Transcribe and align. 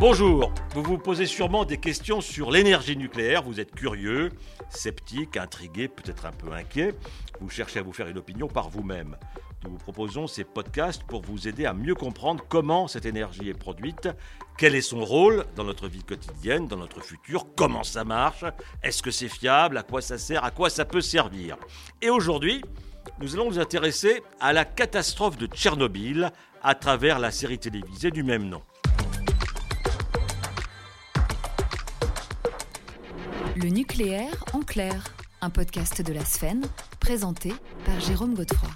Bonjour, 0.00 0.50
vous 0.74 0.82
vous 0.82 0.96
posez 0.96 1.26
sûrement 1.26 1.66
des 1.66 1.76
questions 1.76 2.22
sur 2.22 2.50
l'énergie 2.50 2.96
nucléaire, 2.96 3.42
vous 3.42 3.60
êtes 3.60 3.74
curieux, 3.74 4.30
sceptique, 4.70 5.36
intrigué, 5.36 5.88
peut-être 5.88 6.24
un 6.24 6.32
peu 6.32 6.50
inquiet, 6.52 6.94
vous 7.38 7.50
cherchez 7.50 7.80
à 7.80 7.82
vous 7.82 7.92
faire 7.92 8.08
une 8.08 8.16
opinion 8.16 8.48
par 8.48 8.70
vous-même. 8.70 9.18
Nous 9.62 9.72
vous 9.72 9.76
proposons 9.76 10.26
ces 10.26 10.44
podcasts 10.44 11.02
pour 11.02 11.20
vous 11.20 11.48
aider 11.48 11.66
à 11.66 11.74
mieux 11.74 11.94
comprendre 11.94 12.42
comment 12.48 12.88
cette 12.88 13.04
énergie 13.04 13.50
est 13.50 13.58
produite, 13.58 14.08
quel 14.56 14.74
est 14.74 14.80
son 14.80 15.04
rôle 15.04 15.44
dans 15.54 15.64
notre 15.64 15.86
vie 15.86 16.02
quotidienne, 16.02 16.66
dans 16.66 16.78
notre 16.78 17.02
futur, 17.02 17.44
comment 17.54 17.84
ça 17.84 18.02
marche, 18.02 18.46
est-ce 18.82 19.02
que 19.02 19.10
c'est 19.10 19.28
fiable, 19.28 19.76
à 19.76 19.82
quoi 19.82 20.00
ça 20.00 20.16
sert, 20.16 20.44
à 20.44 20.50
quoi 20.50 20.70
ça 20.70 20.86
peut 20.86 21.02
servir. 21.02 21.58
Et 22.00 22.08
aujourd'hui, 22.08 22.62
nous 23.20 23.34
allons 23.34 23.50
nous 23.50 23.58
intéresser 23.58 24.22
à 24.40 24.54
la 24.54 24.64
catastrophe 24.64 25.36
de 25.36 25.46
Tchernobyl 25.46 26.32
à 26.62 26.74
travers 26.74 27.18
la 27.18 27.30
série 27.30 27.58
télévisée 27.58 28.10
du 28.10 28.22
même 28.22 28.48
nom. 28.48 28.62
Le 33.62 33.68
nucléaire 33.68 34.42
en 34.54 34.60
clair, 34.60 35.04
un 35.42 35.50
podcast 35.50 36.00
de 36.00 36.14
la 36.14 36.24
Sphène, 36.24 36.64
présenté 36.98 37.52
par 37.84 38.00
Jérôme 38.00 38.34
Godefroy. 38.34 38.70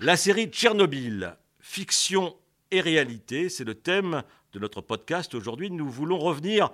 La 0.00 0.16
série 0.16 0.46
Tchernobyl, 0.46 1.36
fiction 1.60 2.36
et 2.70 2.80
réalité, 2.80 3.50
c'est 3.50 3.64
le 3.64 3.74
thème 3.74 4.22
de 4.54 4.58
notre 4.58 4.80
podcast. 4.80 5.34
Aujourd'hui, 5.34 5.70
nous 5.70 5.90
voulons 5.90 6.18
revenir 6.18 6.70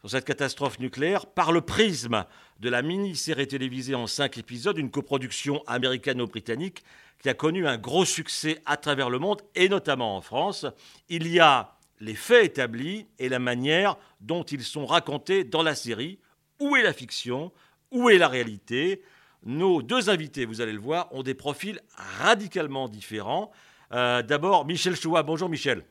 sur 0.00 0.10
cette 0.10 0.26
catastrophe 0.26 0.78
nucléaire 0.78 1.24
par 1.24 1.50
le 1.50 1.62
prisme 1.62 2.26
de 2.60 2.68
la 2.68 2.82
mini-série 2.82 3.48
télévisée 3.48 3.94
en 3.94 4.06
cinq 4.06 4.36
épisodes, 4.36 4.76
une 4.76 4.90
coproduction 4.90 5.62
américano-britannique 5.66 6.84
qui 7.22 7.30
a 7.30 7.34
connu 7.34 7.66
un 7.66 7.78
gros 7.78 8.04
succès 8.04 8.60
à 8.66 8.76
travers 8.76 9.08
le 9.08 9.18
monde 9.18 9.40
et 9.54 9.70
notamment 9.70 10.18
en 10.18 10.20
France. 10.20 10.66
Il 11.08 11.28
y 11.28 11.40
a 11.40 11.73
les 12.04 12.14
faits 12.14 12.44
établis 12.44 13.06
et 13.18 13.28
la 13.28 13.38
manière 13.38 13.96
dont 14.20 14.42
ils 14.42 14.62
sont 14.62 14.86
racontés 14.86 15.42
dans 15.44 15.62
la 15.62 15.74
série. 15.74 16.18
Où 16.60 16.76
est 16.76 16.82
la 16.82 16.92
fiction? 16.92 17.50
Où 17.90 18.10
est 18.10 18.18
la 18.18 18.28
réalité? 18.28 19.02
Nos 19.44 19.82
deux 19.82 20.10
invités, 20.10 20.44
vous 20.44 20.60
allez 20.60 20.72
le 20.72 20.80
voir, 20.80 21.08
ont 21.12 21.22
des 21.22 21.34
profils 21.34 21.80
radicalement 22.20 22.88
différents. 22.88 23.50
Euh, 23.92 24.22
d'abord, 24.22 24.66
Michel 24.66 24.96
Choua. 24.96 25.22
Bonjour 25.22 25.48
Michel. 25.48 25.84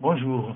Bonjour. 0.00 0.54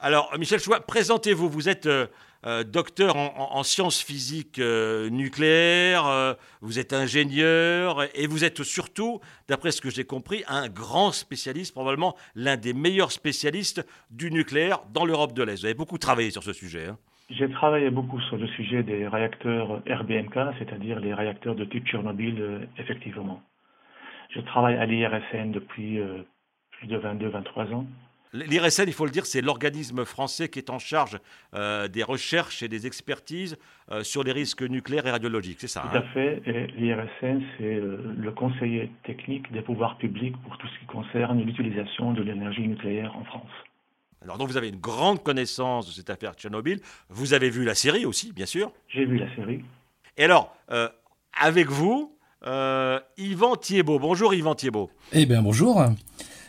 Alors, 0.00 0.32
Michel 0.38 0.58
Choua, 0.58 0.80
présentez-vous. 0.80 1.48
Vous 1.48 1.68
êtes 1.68 1.86
euh, 1.86 2.06
euh, 2.46 2.64
docteur 2.64 3.16
en, 3.16 3.62
sciences 3.62 4.02
physiques 4.02 4.58
euh, 4.58 5.08
nucléaires, 5.08 6.36
vous 6.60 6.78
êtes 6.78 6.92
ingénieur 6.92 8.04
et 8.14 8.26
vous 8.26 8.44
êtes 8.44 8.62
surtout, 8.62 9.20
d'après 9.48 9.70
ce 9.70 9.80
que 9.80 9.90
j'ai 9.90 10.04
compris, 10.04 10.44
un 10.48 10.68
grand 10.68 11.12
spécialiste, 11.12 11.72
probablement 11.72 12.14
l'un 12.34 12.56
des 12.56 12.74
meilleurs 12.74 13.12
spécialistes 13.12 13.86
du 14.10 14.30
nucléaire 14.30 14.80
dans 14.92 15.04
l'Europe 15.04 15.32
de 15.32 15.42
l'Est. 15.42 15.60
Vous 15.60 15.66
avez 15.66 15.74
beaucoup 15.74 15.98
travaillé 15.98 16.30
sur 16.30 16.42
ce 16.42 16.52
sujet. 16.52 16.88
Hein. 16.88 16.98
J'ai 17.30 17.48
travaillé 17.48 17.88
beaucoup 17.90 18.20
sur 18.22 18.36
le 18.36 18.46
sujet 18.48 18.82
des 18.82 19.08
réacteurs 19.08 19.80
RBMK, 19.88 20.58
c'est-à-dire 20.58 21.00
les 21.00 21.14
réacteurs 21.14 21.54
de 21.54 21.64
type 21.64 21.86
Tchernobyl, 21.86 22.68
effectivement. 22.76 23.42
Je 24.30 24.40
travaille 24.40 24.76
à 24.76 24.84
l'IRSN 24.84 25.52
depuis 25.52 25.98
plus 26.72 26.88
de 26.88 26.98
22-23 26.98 27.72
ans. 27.72 27.86
L'IRSN, 28.34 28.88
il 28.88 28.92
faut 28.92 29.04
le 29.04 29.12
dire, 29.12 29.26
c'est 29.26 29.40
l'organisme 29.40 30.04
français 30.04 30.48
qui 30.48 30.58
est 30.58 30.68
en 30.68 30.80
charge 30.80 31.20
euh, 31.54 31.86
des 31.86 32.02
recherches 32.02 32.64
et 32.64 32.68
des 32.68 32.84
expertises 32.84 33.56
euh, 33.92 34.02
sur 34.02 34.24
les 34.24 34.32
risques 34.32 34.62
nucléaires 34.62 35.06
et 35.06 35.12
radiologiques, 35.12 35.58
c'est 35.60 35.68
ça 35.68 35.82
Tout 35.82 35.96
à 35.96 36.00
hein 36.00 36.04
fait. 36.12 36.42
L'IRSN, 36.76 37.42
c'est 37.56 37.76
euh, 37.76 38.12
le 38.18 38.32
conseiller 38.32 38.90
technique 39.04 39.52
des 39.52 39.62
pouvoirs 39.62 39.96
publics 39.98 40.34
pour 40.42 40.58
tout 40.58 40.66
ce 40.66 40.80
qui 40.80 40.86
concerne 40.86 41.44
l'utilisation 41.44 42.12
de 42.12 42.22
l'énergie 42.22 42.66
nucléaire 42.66 43.16
en 43.16 43.24
France. 43.24 43.50
Alors 44.20 44.36
donc 44.36 44.48
vous 44.48 44.56
avez 44.56 44.70
une 44.70 44.80
grande 44.80 45.22
connaissance 45.22 45.86
de 45.86 45.92
cette 45.92 46.10
affaire 46.10 46.34
Tchernobyl. 46.34 46.80
Vous 47.10 47.34
avez 47.34 47.50
vu 47.50 47.64
la 47.64 47.76
série 47.76 48.04
aussi, 48.04 48.32
bien 48.32 48.46
sûr 48.46 48.72
J'ai 48.88 49.04
vu 49.04 49.16
la 49.16 49.32
série. 49.36 49.62
Et 50.16 50.24
alors, 50.24 50.56
avec 51.38 51.68
vous, 51.68 52.16
Yvan 53.18 53.56
Thiebaud. 53.56 53.98
Bonjour 53.98 54.32
Yvan 54.32 54.54
Thiebaud. 54.54 54.90
Eh 55.12 55.26
bien 55.26 55.42
bonjour. 55.42 55.84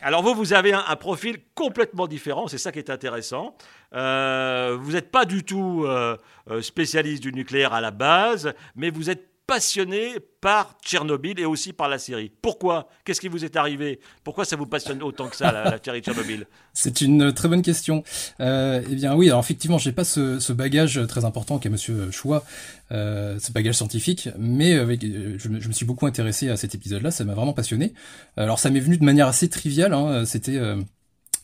Alors 0.06 0.22
vous, 0.22 0.36
vous 0.36 0.54
avez 0.54 0.72
un, 0.72 0.96
profil 0.98 1.40
complètement 1.56 2.06
différent, 2.06 2.48
c'est 2.48 2.60
ça 2.60 2.72
qui 2.72 2.78
est 2.78 2.92
intéressant. 2.92 3.56
Euh, 3.96 4.78
vous 4.80 4.92
n'êtes 4.92 5.10
pas 5.10 5.26
du 5.26 5.44
tout 5.44 5.84
euh, 5.84 6.16
euh, 6.52 6.62
spécialiste 6.62 7.24
du 7.24 7.34
nucléaire 7.34 7.74
à 7.74 7.82
la 7.82 7.90
base, 7.90 8.54
mais 8.76 8.92
vous 8.92 9.10
êtes 9.10 9.28
passionné 9.48 10.16
par 10.42 10.78
Tchernobyl 10.84 11.40
et 11.40 11.46
aussi 11.46 11.74
par 11.74 11.90
la 11.90 11.98
série. 11.98 12.32
Pourquoi? 12.42 12.88
Qu'est-ce 13.04 13.22
qui 13.22 13.28
vous 13.28 13.46
est 13.46 13.56
arrivé? 13.56 14.00
Pourquoi 14.24 14.46
ça 14.46 14.56
vous 14.56 14.66
passionne 14.66 15.04
autant 15.04 15.28
que 15.28 15.36
ça, 15.36 15.52
la, 15.52 15.80
série 15.84 16.02
Tchernobyl? 16.02 16.48
C'est 16.74 17.02
une 17.02 17.34
très 17.34 17.48
bonne 17.48 17.62
question. 17.62 18.04
Euh, 18.40 18.82
eh 18.90 18.96
bien 18.96 19.16
oui, 19.16 19.28
alors 19.28 19.40
effectivement, 19.40 19.78
j'ai 19.78 19.92
pas 19.92 20.04
ce, 20.04 20.54
bagage 20.54 21.00
très 21.08 21.26
important 21.26 21.60
qu'est 21.60 21.70
Monsieur 21.70 22.12
Choua, 22.12 22.44
euh, 22.92 23.40
ce 23.40 23.52
bagage 23.52 23.76
scientifique, 23.76 24.30
mais 24.38 24.74
avec, 24.74 25.04
je, 25.04 25.38
je, 25.38 25.68
me 25.68 25.74
suis 25.74 25.86
beaucoup 25.86 26.06
intéressé 26.06 26.50
à 26.50 26.58
cet 26.58 26.76
épisode-là, 26.76 27.12
ça 27.12 27.24
m'a 27.24 27.34
vraiment 27.34 27.54
passionné. 27.54 27.94
Alors 28.38 28.60
ça 28.60 28.70
m'est 28.70 28.80
venu 28.80 28.98
de 28.98 29.06
manière 29.06 29.28
assez 29.28 29.50
triviale, 29.50 29.94
hein, 29.94 30.26
c'était 30.26 30.60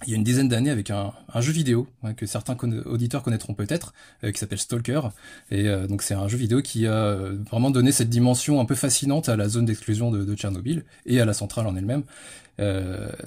il 0.05 0.11
y 0.11 0.13
a 0.13 0.17
une 0.17 0.23
dizaine 0.23 0.49
d'années 0.49 0.69
avec 0.69 0.89
un, 0.89 1.13
jeu 1.39 1.51
vidéo 1.51 1.87
hein, 2.03 2.13
que 2.13 2.25
certains 2.25 2.57
auditeurs 2.85 3.23
connaîtront 3.23 3.53
peut-être, 3.53 3.93
euh, 4.23 4.31
qui 4.31 4.39
s'appelle 4.39 4.57
Stalker. 4.57 5.01
Et 5.49 5.67
euh, 5.67 5.87
donc 5.87 6.01
c'est 6.01 6.13
un 6.13 6.27
jeu 6.27 6.37
vidéo 6.37 6.61
qui 6.61 6.87
a 6.87 6.93
euh, 6.93 7.37
vraiment 7.49 7.71
donné 7.71 7.91
cette 7.91 8.09
dimension 8.09 8.59
un 8.59 8.65
peu 8.65 8.75
fascinante 8.75 9.29
à 9.29 9.35
la 9.35 9.47
zone 9.47 9.65
d'exclusion 9.65 10.11
de, 10.11 10.35
Tchernobyl 10.35 10.83
et 11.05 11.19
à 11.19 11.25
la 11.25 11.33
centrale 11.33 11.67
en 11.67 11.75
elle-même. 11.75 12.03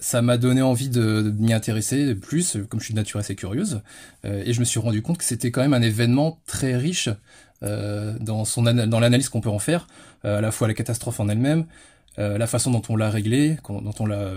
ça 0.01 0.23
m'a 0.23 0.37
donné 0.37 0.63
envie 0.63 0.89
de, 0.89 1.33
m'y 1.39 1.53
intéresser 1.53 2.15
plus, 2.15 2.57
comme 2.69 2.81
je 2.81 2.87
suis 2.87 2.95
de 2.95 2.99
nature 2.99 3.21
assez 3.21 3.35
curieuse. 3.35 3.83
et 4.25 4.53
je 4.53 4.61
me 4.61 4.65
suis 4.65 4.81
rendu 4.81 5.03
compte 5.03 5.19
que 5.19 5.25
c'était 5.25 5.51
quand 5.51 5.61
même 5.61 5.75
un 5.75 5.83
événement 5.83 6.41
très 6.47 6.77
riche 6.77 7.11
dans, 7.61 8.45
dans 8.87 9.01
l'analyse 9.01 9.29
qu'on 9.29 9.41
peut 9.41 9.51
en 9.51 9.59
faire, 9.59 9.87
à 10.23 10.41
la 10.41 10.51
fois 10.51 10.67
la 10.67 10.75
catastrophe 10.75 11.21
en 11.21 11.29
elle-même, 11.29 11.67
la 12.17 12.47
façon 12.47 12.71
dont 12.71 12.83
on 12.89 12.97
l'a 12.97 13.11
réglée, 13.11 13.59
dont 13.69 13.95
on 13.99 14.07
l'a 14.07 14.33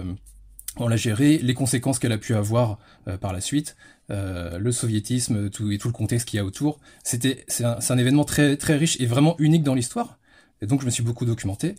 on 0.80 0.88
l'a 0.88 0.96
géré, 0.96 1.38
les 1.38 1.54
conséquences 1.54 2.00
qu'elle 2.00 2.12
a 2.12 2.18
pu 2.18 2.36
avoir 2.36 2.78
euh, 3.08 3.18
par 3.18 3.34
la 3.34 3.42
suite, 3.42 3.76
euh, 4.10 4.58
le 4.58 4.72
soviétisme 4.72 5.50
tout, 5.50 5.72
et 5.72 5.78
tout 5.78 5.88
le 5.88 5.94
contexte 5.94 6.28
qu'il 6.28 6.38
y 6.38 6.40
a 6.40 6.46
autour. 6.46 6.80
C'était, 7.04 7.46
c'est 7.48 7.64
un, 7.64 7.98
événement 7.98 8.24
très, 8.24 8.58
très 8.58 8.78
riche 8.78 9.00
et 9.00 9.06
vraiment 9.06 9.36
unique 9.40 9.64
dans 9.64 9.74
l'histoire. 9.74 10.18
Et 10.62 10.68
donc 10.68 10.82
je 10.82 10.86
me 10.86 10.92
suis 10.92 11.04
beaucoup 11.04 11.26
documenté 11.26 11.76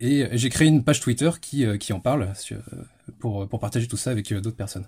et 0.00 0.28
j'ai 0.32 0.48
créé 0.48 0.68
une 0.68 0.84
page 0.84 1.00
Twitter 1.00 1.30
qui, 1.40 1.64
euh, 1.64 1.76
qui 1.76 1.92
en 1.92 2.00
parle 2.00 2.32
pour, 3.18 3.48
pour 3.48 3.60
partager 3.60 3.86
tout 3.86 3.96
ça 3.96 4.10
avec 4.10 4.32
d'autres 4.32 4.56
personnes. 4.56 4.86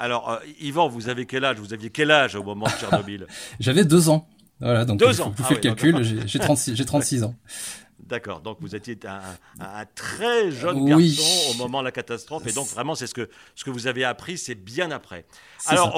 Alors, 0.00 0.38
Yvan, 0.60 0.88
vous 0.88 1.08
avez 1.08 1.26
quel 1.26 1.44
âge? 1.44 1.58
Vous 1.58 1.72
aviez 1.72 1.90
quel 1.90 2.12
âge 2.12 2.36
au 2.36 2.44
moment 2.44 2.66
de 2.66 2.70
Tchernobyl? 2.70 3.26
J'avais 3.60 3.84
deux 3.84 4.08
ans. 4.08 4.28
Voilà, 4.60 4.84
donc 4.84 4.98
deux 4.98 5.20
ans. 5.20 5.32
vous, 5.36 5.44
faites 5.44 5.58
ah 5.64 5.68
le 5.68 5.74
calcul, 5.74 6.26
j'ai 6.26 6.38
36, 6.38 6.74
j'ai 6.74 6.84
36 6.84 7.22
ans. 7.24 7.34
D'accord, 7.98 8.40
donc 8.40 8.58
vous 8.60 8.74
étiez 8.74 8.98
un, 9.06 9.84
très 9.94 10.50
jeune 10.50 10.84
garçon 10.84 11.50
au 11.50 11.54
moment 11.54 11.80
de 11.80 11.84
la 11.84 11.92
catastrophe, 11.92 12.46
et 12.46 12.52
donc 12.52 12.68
vraiment 12.68 12.94
c'est 12.94 13.06
ce 13.06 13.14
que, 13.14 13.28
ce 13.54 13.64
que 13.64 13.70
vous 13.70 13.86
avez 13.86 14.04
appris, 14.04 14.38
c'est 14.38 14.54
bien 14.54 14.90
après. 14.90 15.26
Alors, 15.66 15.94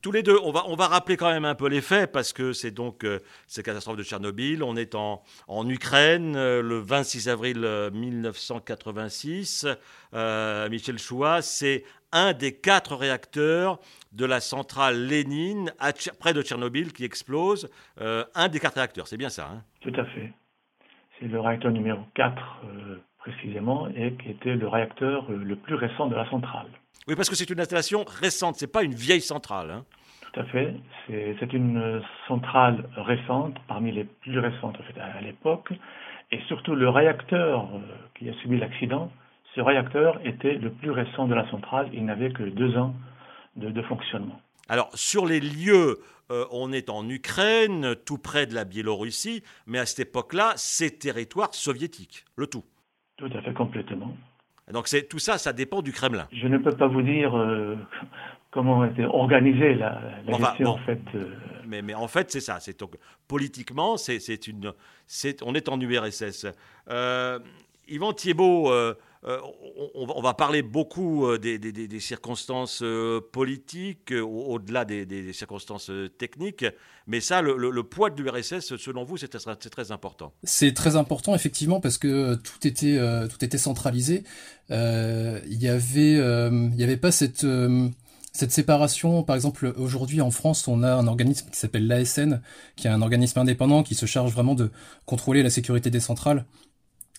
tous 0.00 0.12
les 0.12 0.22
deux, 0.22 0.38
on 0.44 0.52
va, 0.52 0.64
on 0.68 0.76
va 0.76 0.86
rappeler 0.86 1.16
quand 1.16 1.30
même 1.30 1.44
un 1.44 1.54
peu 1.54 1.68
les 1.68 1.80
faits, 1.80 2.12
parce 2.12 2.32
que 2.32 2.52
c'est 2.52 2.70
donc 2.70 3.04
euh, 3.04 3.18
cette 3.46 3.64
catastrophe 3.64 3.96
de 3.96 4.04
Tchernobyl. 4.04 4.62
On 4.62 4.76
est 4.76 4.94
en, 4.94 5.22
en 5.48 5.68
Ukraine 5.68 6.36
euh, 6.36 6.62
le 6.62 6.78
26 6.78 7.28
avril 7.28 7.58
1986. 7.92 9.66
Euh, 10.14 10.68
Michel 10.68 10.98
Choua, 10.98 11.42
c'est 11.42 11.84
un 12.12 12.32
des 12.32 12.54
quatre 12.54 12.94
réacteurs 12.94 13.80
de 14.12 14.24
la 14.24 14.40
centrale 14.40 15.06
Lénine 15.06 15.72
près 16.18 16.32
de 16.32 16.42
Tchernobyl 16.42 16.92
qui 16.92 17.04
explose. 17.04 17.68
un 17.98 18.48
des 18.48 18.60
quatre 18.60 18.76
réacteurs, 18.76 19.08
c'est 19.08 19.18
bien 19.18 19.28
ça 19.28 19.50
hein? 19.52 19.62
Tout 19.80 19.92
à 19.94 20.04
fait 20.06 20.32
c'est 21.18 21.26
le 21.26 21.40
réacteur 21.40 21.70
numéro 21.72 22.00
4 22.14 22.34
euh, 22.64 22.96
précisément, 23.18 23.88
et 23.88 24.12
qui 24.14 24.30
était 24.30 24.54
le 24.54 24.68
réacteur 24.68 25.26
euh, 25.30 25.36
le 25.36 25.56
plus 25.56 25.74
récent 25.74 26.06
de 26.06 26.14
la 26.14 26.28
centrale. 26.30 26.66
Oui, 27.06 27.14
parce 27.16 27.28
que 27.28 27.36
c'est 27.36 27.50
une 27.50 27.60
installation 27.60 28.04
récente, 28.06 28.56
c'est 28.56 28.70
pas 28.70 28.82
une 28.82 28.94
vieille 28.94 29.20
centrale. 29.20 29.70
Hein. 29.70 29.84
Tout 30.32 30.40
à 30.40 30.44
fait, 30.44 30.74
c'est 31.06 31.52
une 31.54 32.02
centrale 32.26 32.84
récente, 32.96 33.56
parmi 33.66 33.92
les 33.92 34.04
plus 34.04 34.38
récentes 34.38 34.76
en 34.78 34.82
fait, 34.82 35.00
à, 35.00 35.20
l'époque, 35.22 35.72
et 36.30 36.38
surtout 36.48 36.74
le 36.74 36.88
réacteur 36.88 37.64
euh, 37.74 37.78
qui 38.14 38.28
a 38.28 38.34
subi 38.34 38.58
l'accident, 38.58 39.10
ce 39.54 39.62
réacteur 39.62 40.20
était 40.24 40.54
le 40.54 40.70
plus 40.70 40.90
récent 40.90 41.26
de 41.26 41.34
la 41.34 41.48
centrale, 41.50 41.88
il 41.94 42.04
n'avait 42.04 42.30
que 42.30 42.42
deux 42.42 42.76
ans 42.76 42.94
de 43.56 43.82
fonctionnement. 43.82 44.38
Alors, 44.68 44.90
sur 44.94 45.26
les 45.26 45.40
lieux, 45.40 45.98
euh, 46.30 46.44
on 46.50 46.72
est 46.72 46.90
en 46.90 47.08
Ukraine, 47.08 47.96
tout 48.04 48.18
près 48.18 48.46
de 48.46 48.54
la 48.54 48.64
Biélorussie, 48.64 49.42
mais 49.66 49.78
à 49.78 49.86
cette 49.86 50.08
époque-là, 50.08 50.52
c'est 50.56 50.98
territoire 50.98 51.54
soviétique, 51.54 52.24
le 52.36 52.46
tout. 52.46 52.64
Tout 53.16 53.30
à 53.34 53.40
fait, 53.40 53.54
complètement. 53.54 54.14
Donc 54.70 54.88
tout 55.08 55.18
ça, 55.18 55.38
ça 55.38 55.54
dépend 55.54 55.80
du 55.80 55.92
Kremlin. 55.92 56.28
Je 56.30 56.46
ne 56.46 56.58
peux 56.58 56.76
pas 56.76 56.88
vous 56.88 57.00
dire 57.00 57.34
euh, 57.34 57.76
comment 58.50 58.84
était 58.84 59.06
organisée 59.06 59.74
la, 59.74 59.98
la 60.26 60.68
en 60.68 60.76
fait. 60.78 61.00
Euh. 61.14 61.34
Mais, 61.66 61.94
en 61.94 62.08
fait, 62.08 62.30
c'est 62.30 62.40
ça. 62.40 62.58
Politiquement, 63.26 63.96
c'est 63.96 64.46
une, 64.46 64.72
on 65.42 65.54
est 65.54 65.68
en 65.70 65.80
URSS. 65.80 66.46
Yvan 67.88 68.12
Thiebaud, 68.12 68.70
on, 69.24 70.20
va 70.22 70.34
parler 70.34 70.62
beaucoup 70.62 71.36
des, 71.38 72.00
circonstances 72.00 72.82
politiques, 73.32 74.12
au-delà 74.12 74.84
des, 74.84 75.32
circonstances 75.32 75.90
techniques, 76.18 76.64
mais 77.06 77.20
ça, 77.20 77.42
le, 77.42 77.82
poids 77.82 78.10
de 78.10 78.22
l'URSS, 78.22 78.76
selon 78.76 79.04
vous, 79.04 79.16
c'est 79.16 79.28
très, 79.28 79.92
important. 79.92 80.32
C'est 80.44 80.74
très 80.74 80.96
important, 80.96 81.34
effectivement, 81.34 81.80
parce 81.80 81.98
que 81.98 82.34
tout 82.36 82.66
était, 82.66 82.98
tout 83.28 83.44
était 83.44 83.58
centralisé. 83.58 84.24
Il 84.70 85.58
n'y 85.58 85.68
avait, 85.68 86.18
avait 86.18 86.96
pas 86.96 87.12
cette 87.12 87.44
cette 88.38 88.52
séparation, 88.52 89.24
par 89.24 89.34
exemple, 89.34 89.74
aujourd'hui 89.76 90.20
en 90.20 90.30
France, 90.30 90.68
on 90.68 90.84
a 90.84 90.94
un 90.94 91.08
organisme 91.08 91.50
qui 91.50 91.58
s'appelle 91.58 91.88
l'ASN, 91.88 92.40
qui 92.76 92.86
est 92.86 92.90
un 92.90 93.02
organisme 93.02 93.40
indépendant 93.40 93.82
qui 93.82 93.96
se 93.96 94.06
charge 94.06 94.32
vraiment 94.32 94.54
de 94.54 94.70
contrôler 95.06 95.42
la 95.42 95.50
sécurité 95.50 95.90
des 95.90 95.98
centrales 95.98 96.44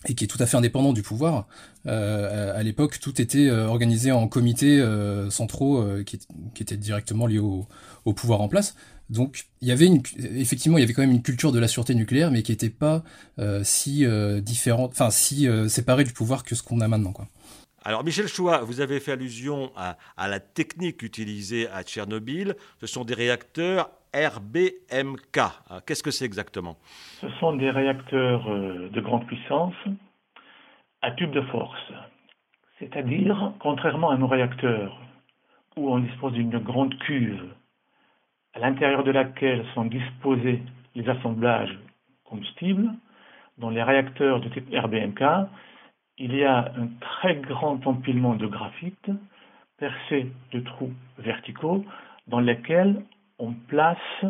et 0.08 0.14
qui 0.14 0.24
est 0.24 0.26
tout 0.26 0.42
à 0.42 0.46
fait 0.46 0.56
indépendant 0.56 0.92
du 0.92 1.02
pouvoir. 1.02 1.46
Euh, 1.86 2.58
à 2.58 2.62
l'époque, 2.62 2.98
tout 3.00 3.20
était 3.20 3.48
euh, 3.48 3.66
organisé 3.66 4.12
en 4.12 4.28
comités 4.28 4.80
euh, 4.80 5.28
centraux 5.30 5.84
qui, 6.04 6.18
étaient 6.60 6.76
directement 6.76 7.26
liés 7.26 7.38
au, 7.38 7.66
pouvoir 8.14 8.40
en 8.40 8.48
place. 8.48 8.74
Donc, 9.10 9.46
il 9.60 9.68
y 9.68 9.72
avait 9.72 9.90
effectivement, 10.16 10.78
il 10.78 10.82
y 10.82 10.84
avait 10.84 10.92
quand 10.92 11.02
même 11.02 11.10
une 11.10 11.22
culture 11.22 11.52
de 11.52 11.58
la 11.58 11.68
sûreté 11.68 11.94
nucléaire, 11.94 12.30
mais 12.30 12.42
qui 12.42 12.52
n'était 12.52 12.70
pas 12.70 13.02
si 13.64 14.06
différente, 14.40 14.92
enfin 14.92 15.10
si 15.10 15.48
séparée 15.68 16.04
du 16.04 16.12
pouvoir 16.12 16.44
que 16.44 16.54
ce 16.54 16.62
qu'on 16.62 16.80
a 16.80 16.86
maintenant. 16.86 17.12
Alors 17.82 18.04
Michel 18.04 18.28
Choua, 18.28 18.60
vous 18.60 18.80
avez 18.80 19.00
fait 19.00 19.12
allusion 19.12 19.72
à, 19.74 19.96
la 20.28 20.38
technique 20.38 21.02
utilisée 21.02 21.68
à 21.70 21.82
Tchernobyl. 21.82 22.54
Ce 22.80 22.86
sont 22.86 23.04
des 23.04 23.14
réacteurs 23.14 23.90
RBMK. 24.14 25.38
Ah, 25.38 25.80
qu'est-ce 25.86 26.02
que 26.02 26.10
c'est 26.10 26.24
exactement? 26.24 26.76
Ce 27.20 27.28
sont 27.40 27.54
des 27.54 27.70
réacteurs 27.70 28.48
euh, 28.50 28.88
de 28.90 29.00
grande 29.00 29.26
puissance 29.26 29.74
à 31.02 31.12
tube 31.12 31.30
de 31.32 31.42
force. 31.42 31.92
C'est-à-dire, 32.78 33.52
contrairement 33.60 34.10
à 34.10 34.16
nos 34.16 34.26
réacteurs, 34.26 34.98
où 35.76 35.92
on 35.92 35.98
dispose 35.98 36.32
d'une 36.32 36.58
grande 36.58 36.98
cuve 36.98 37.52
à 38.54 38.58
l'intérieur 38.58 39.04
de 39.04 39.10
laquelle 39.10 39.64
sont 39.74 39.84
disposés 39.84 40.62
les 40.94 41.08
assemblages 41.08 41.78
combustibles, 42.24 42.90
dans 43.58 43.70
les 43.70 43.82
réacteurs 43.82 44.40
de 44.40 44.48
type 44.48 44.68
RBMK, 44.74 45.22
il 46.18 46.34
y 46.34 46.44
a 46.44 46.72
un 46.76 46.88
très 47.00 47.36
grand 47.36 47.86
empilement 47.86 48.34
de 48.34 48.46
graphite 48.46 49.10
percé 49.78 50.30
de 50.52 50.60
trous 50.60 50.92
verticaux 51.18 51.84
dans 52.26 52.40
lesquels 52.40 53.02
on 53.40 53.52
place 53.52 54.24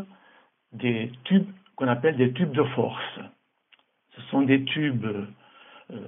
des 0.73 1.13
tubes 1.25 1.49
qu'on 1.77 1.89
appelle 1.89 2.17
des 2.17 2.33
tubes 2.33 2.53
de 2.53 2.63
force. 2.63 3.21
Ce 4.17 4.23
sont 4.31 4.43
des 4.43 4.65
tubes 4.65 5.07
euh, 5.91 6.07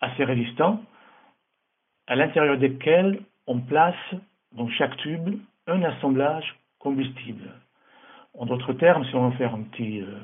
assez 0.00 0.24
résistants 0.24 0.82
à 2.06 2.16
l'intérieur 2.16 2.58
desquels 2.58 3.20
on 3.46 3.60
place 3.60 3.94
dans 4.52 4.68
chaque 4.68 4.96
tube 4.98 5.38
un 5.66 5.82
assemblage 5.82 6.56
combustible. 6.78 7.50
En 8.38 8.46
d'autres 8.46 8.72
termes, 8.74 9.04
si 9.06 9.14
on 9.14 9.28
veut 9.30 9.36
faire 9.36 9.54
euh, 9.54 10.20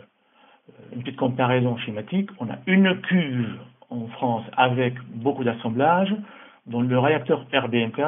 une 0.93 1.03
petite 1.03 1.17
comparaison 1.17 1.77
schématique, 1.79 2.31
on 2.39 2.51
a 2.51 2.59
une 2.67 3.01
cuve 3.03 3.59
en 3.89 4.07
France 4.09 4.45
avec 4.57 4.95
beaucoup 5.09 5.45
d'assemblages. 5.45 6.15
Dans 6.67 6.83
le 6.83 6.99
réacteur 6.99 7.47
RBMK, 7.53 8.01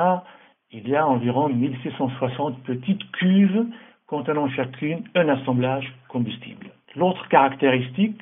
il 0.73 0.89
y 0.89 0.97
a 0.97 1.07
environ 1.07 1.49
1660 1.49 2.63
petites 2.65 3.11
cuves 3.13 3.67
contenant 4.07 4.49
chacune 4.51 5.05
un 5.15 5.29
assemblage 5.29 5.93
combustible. 6.09 6.71
L'autre 6.97 7.29
caractéristique 7.29 8.21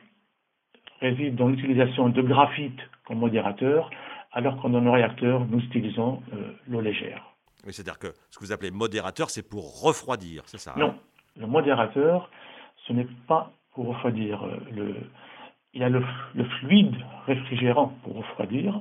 réside 1.00 1.36
dans 1.36 1.48
l'utilisation 1.48 2.08
de 2.08 2.22
graphite 2.22 2.78
comme 3.04 3.18
modérateur, 3.18 3.90
alors 4.32 4.60
que 4.62 4.68
dans 4.68 4.80
nos 4.80 4.92
réacteurs, 4.92 5.44
nous 5.46 5.58
utilisons 5.58 6.22
euh, 6.32 6.52
l'eau 6.68 6.80
légère. 6.80 7.24
Oui, 7.66 7.72
c'est-à-dire 7.72 7.98
que 7.98 8.08
ce 8.30 8.38
que 8.38 8.44
vous 8.44 8.52
appelez 8.52 8.70
modérateur, 8.70 9.30
c'est 9.30 9.48
pour 9.48 9.82
refroidir, 9.82 10.42
c'est 10.46 10.58
ça 10.58 10.72
hein? 10.72 10.78
Non, 10.78 10.94
le 11.36 11.46
modérateur, 11.46 12.30
ce 12.86 12.92
n'est 12.92 13.08
pas 13.26 13.50
pour 13.72 13.86
refroidir. 13.88 14.42
Euh, 14.44 14.56
le, 14.72 14.94
il 15.72 15.80
y 15.80 15.84
a 15.84 15.88
le, 15.88 16.02
fluide 16.60 16.96
réfrigérant 17.26 17.92
pour 18.02 18.16
refroidir. 18.16 18.80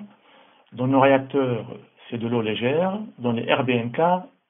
Dans 0.74 0.88
nos 0.88 1.00
réacteurs, 1.00 1.66
c'est 2.10 2.18
de 2.18 2.28
l'eau 2.28 2.42
légère. 2.42 3.00
Dans 3.20 3.32
les 3.32 3.52
RBMK, 3.54 4.02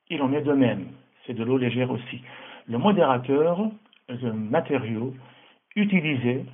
il 0.09 0.21
en 0.21 0.33
est 0.33 0.41
de 0.41 0.53
même. 0.53 0.87
C'est 1.25 1.33
de 1.33 1.43
l'eau 1.43 1.57
légère 1.57 1.91
aussi. 1.91 2.21
Le 2.67 2.77
modérateur 2.77 3.69
est 4.07 4.23
un 4.23 4.33
matériau 4.33 5.13
utilisé 5.75 6.45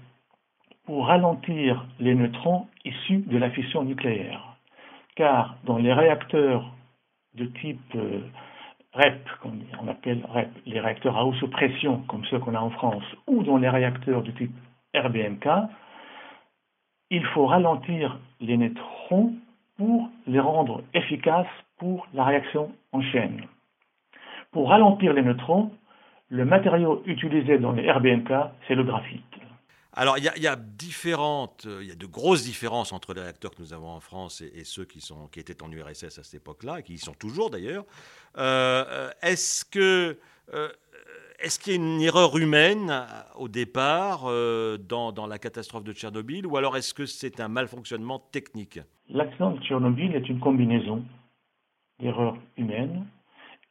pour 0.86 1.08
ralentir 1.08 1.86
les 2.00 2.16
neutrons 2.16 2.68
issus 2.84 3.24
de 3.26 3.38
la 3.38 3.50
fission 3.50 3.84
nucléaire. 3.84 4.58
Car 5.16 5.58
dans 5.64 5.78
les 5.78 5.94
réacteurs 5.94 6.72
de 7.34 7.46
type 7.46 7.96
euh, 7.96 8.22
REP, 8.94 9.28
on 9.82 9.88
appelle 9.88 10.26
REP, 10.30 10.50
les 10.66 10.80
réacteurs 10.80 11.18
à 11.18 11.26
haute 11.26 11.50
pression 11.50 12.04
comme 12.08 12.24
ceux 12.26 12.40
qu'on 12.40 12.56
a 12.56 12.60
en 12.60 12.70
France, 12.70 13.04
ou 13.28 13.44
dans 13.44 13.58
les 13.58 13.70
réacteurs 13.70 14.22
de 14.24 14.32
type 14.32 14.56
RBMK, 14.96 15.48
il 17.10 17.24
faut 17.28 17.46
ralentir 17.46 18.20
les 18.40 18.58
neutrons 18.58 19.34
pour 19.78 20.10
les 20.28 20.40
rendre 20.40 20.84
efficaces 20.94 21.48
pour 21.78 22.08
la 22.14 22.24
réaction 22.24 22.72
en 22.92 23.02
chaîne. 23.02 23.42
Pour 24.52 24.70
ralentir 24.70 25.14
les 25.14 25.22
neutrons, 25.22 25.72
le 26.30 26.46
matériau 26.46 27.04
utilisé 27.06 27.58
dans 27.58 27.74
les 27.74 27.92
RBMK, 27.92 28.32
c'est 28.68 28.76
le 28.76 28.84
graphite. 28.84 29.22
Alors, 29.98 30.18
il 30.18 30.26
y, 30.26 30.48
a 30.48 30.56
différentes, 30.58 31.66
il 31.82 31.88
y 31.88 31.92
a 31.92 31.96
de 31.96 32.06
grosses 32.06 32.44
différences 32.44 32.92
entre 32.92 33.14
les 33.14 33.22
réacteurs 33.22 33.52
que 33.52 33.62
nous 33.62 33.72
avons 33.72 33.88
en 33.88 34.02
France 34.02 34.42
et, 34.42 34.66
ceux 34.66 34.84
qui, 34.84 35.00
sont, 35.00 35.28
qui 35.28 35.40
étaient 35.40 35.64
en 35.64 35.72
URSS 35.72 36.20
à 36.20 36.24
cette 36.24 36.34
époque-là, 36.34 36.80
et 36.80 36.84
qui 36.84 36.96
y 36.96 36.98
sont 36.98 37.14
toujours 37.14 37.50
d'ailleurs. 37.50 37.86
Euh, 38.38 38.84
euh, 38.90 39.10
est-ce 39.22 39.64
que 39.64 40.20
euh, 40.54 40.70
est-ce 41.40 41.60
qu'il 41.60 41.74
y 41.74 41.76
a 41.76 41.80
une 41.80 42.02
erreur 42.02 42.38
humaine 42.38 42.90
euh, 42.90 43.06
au 43.36 43.48
départ 43.48 44.24
euh, 44.26 44.78
dans, 44.78 45.28
la 45.28 45.38
catastrophe 45.38 45.84
de 45.84 45.94
Tchernobyl 45.94 46.46
ou 46.48 46.58
alors 46.58 46.78
est-ce 46.78 46.94
que 46.94 47.06
c'est 47.06 47.40
un 47.40 47.48
malfonctionnement 47.48 48.20
technique? 48.20 48.80
L'accident 49.10 49.52
de 49.52 49.62
Tchernobyl 49.62 50.16
est 50.16 50.28
une 50.30 50.40
combinaison 50.40 51.04
d'erreurs 52.00 52.38
humaines 52.58 53.06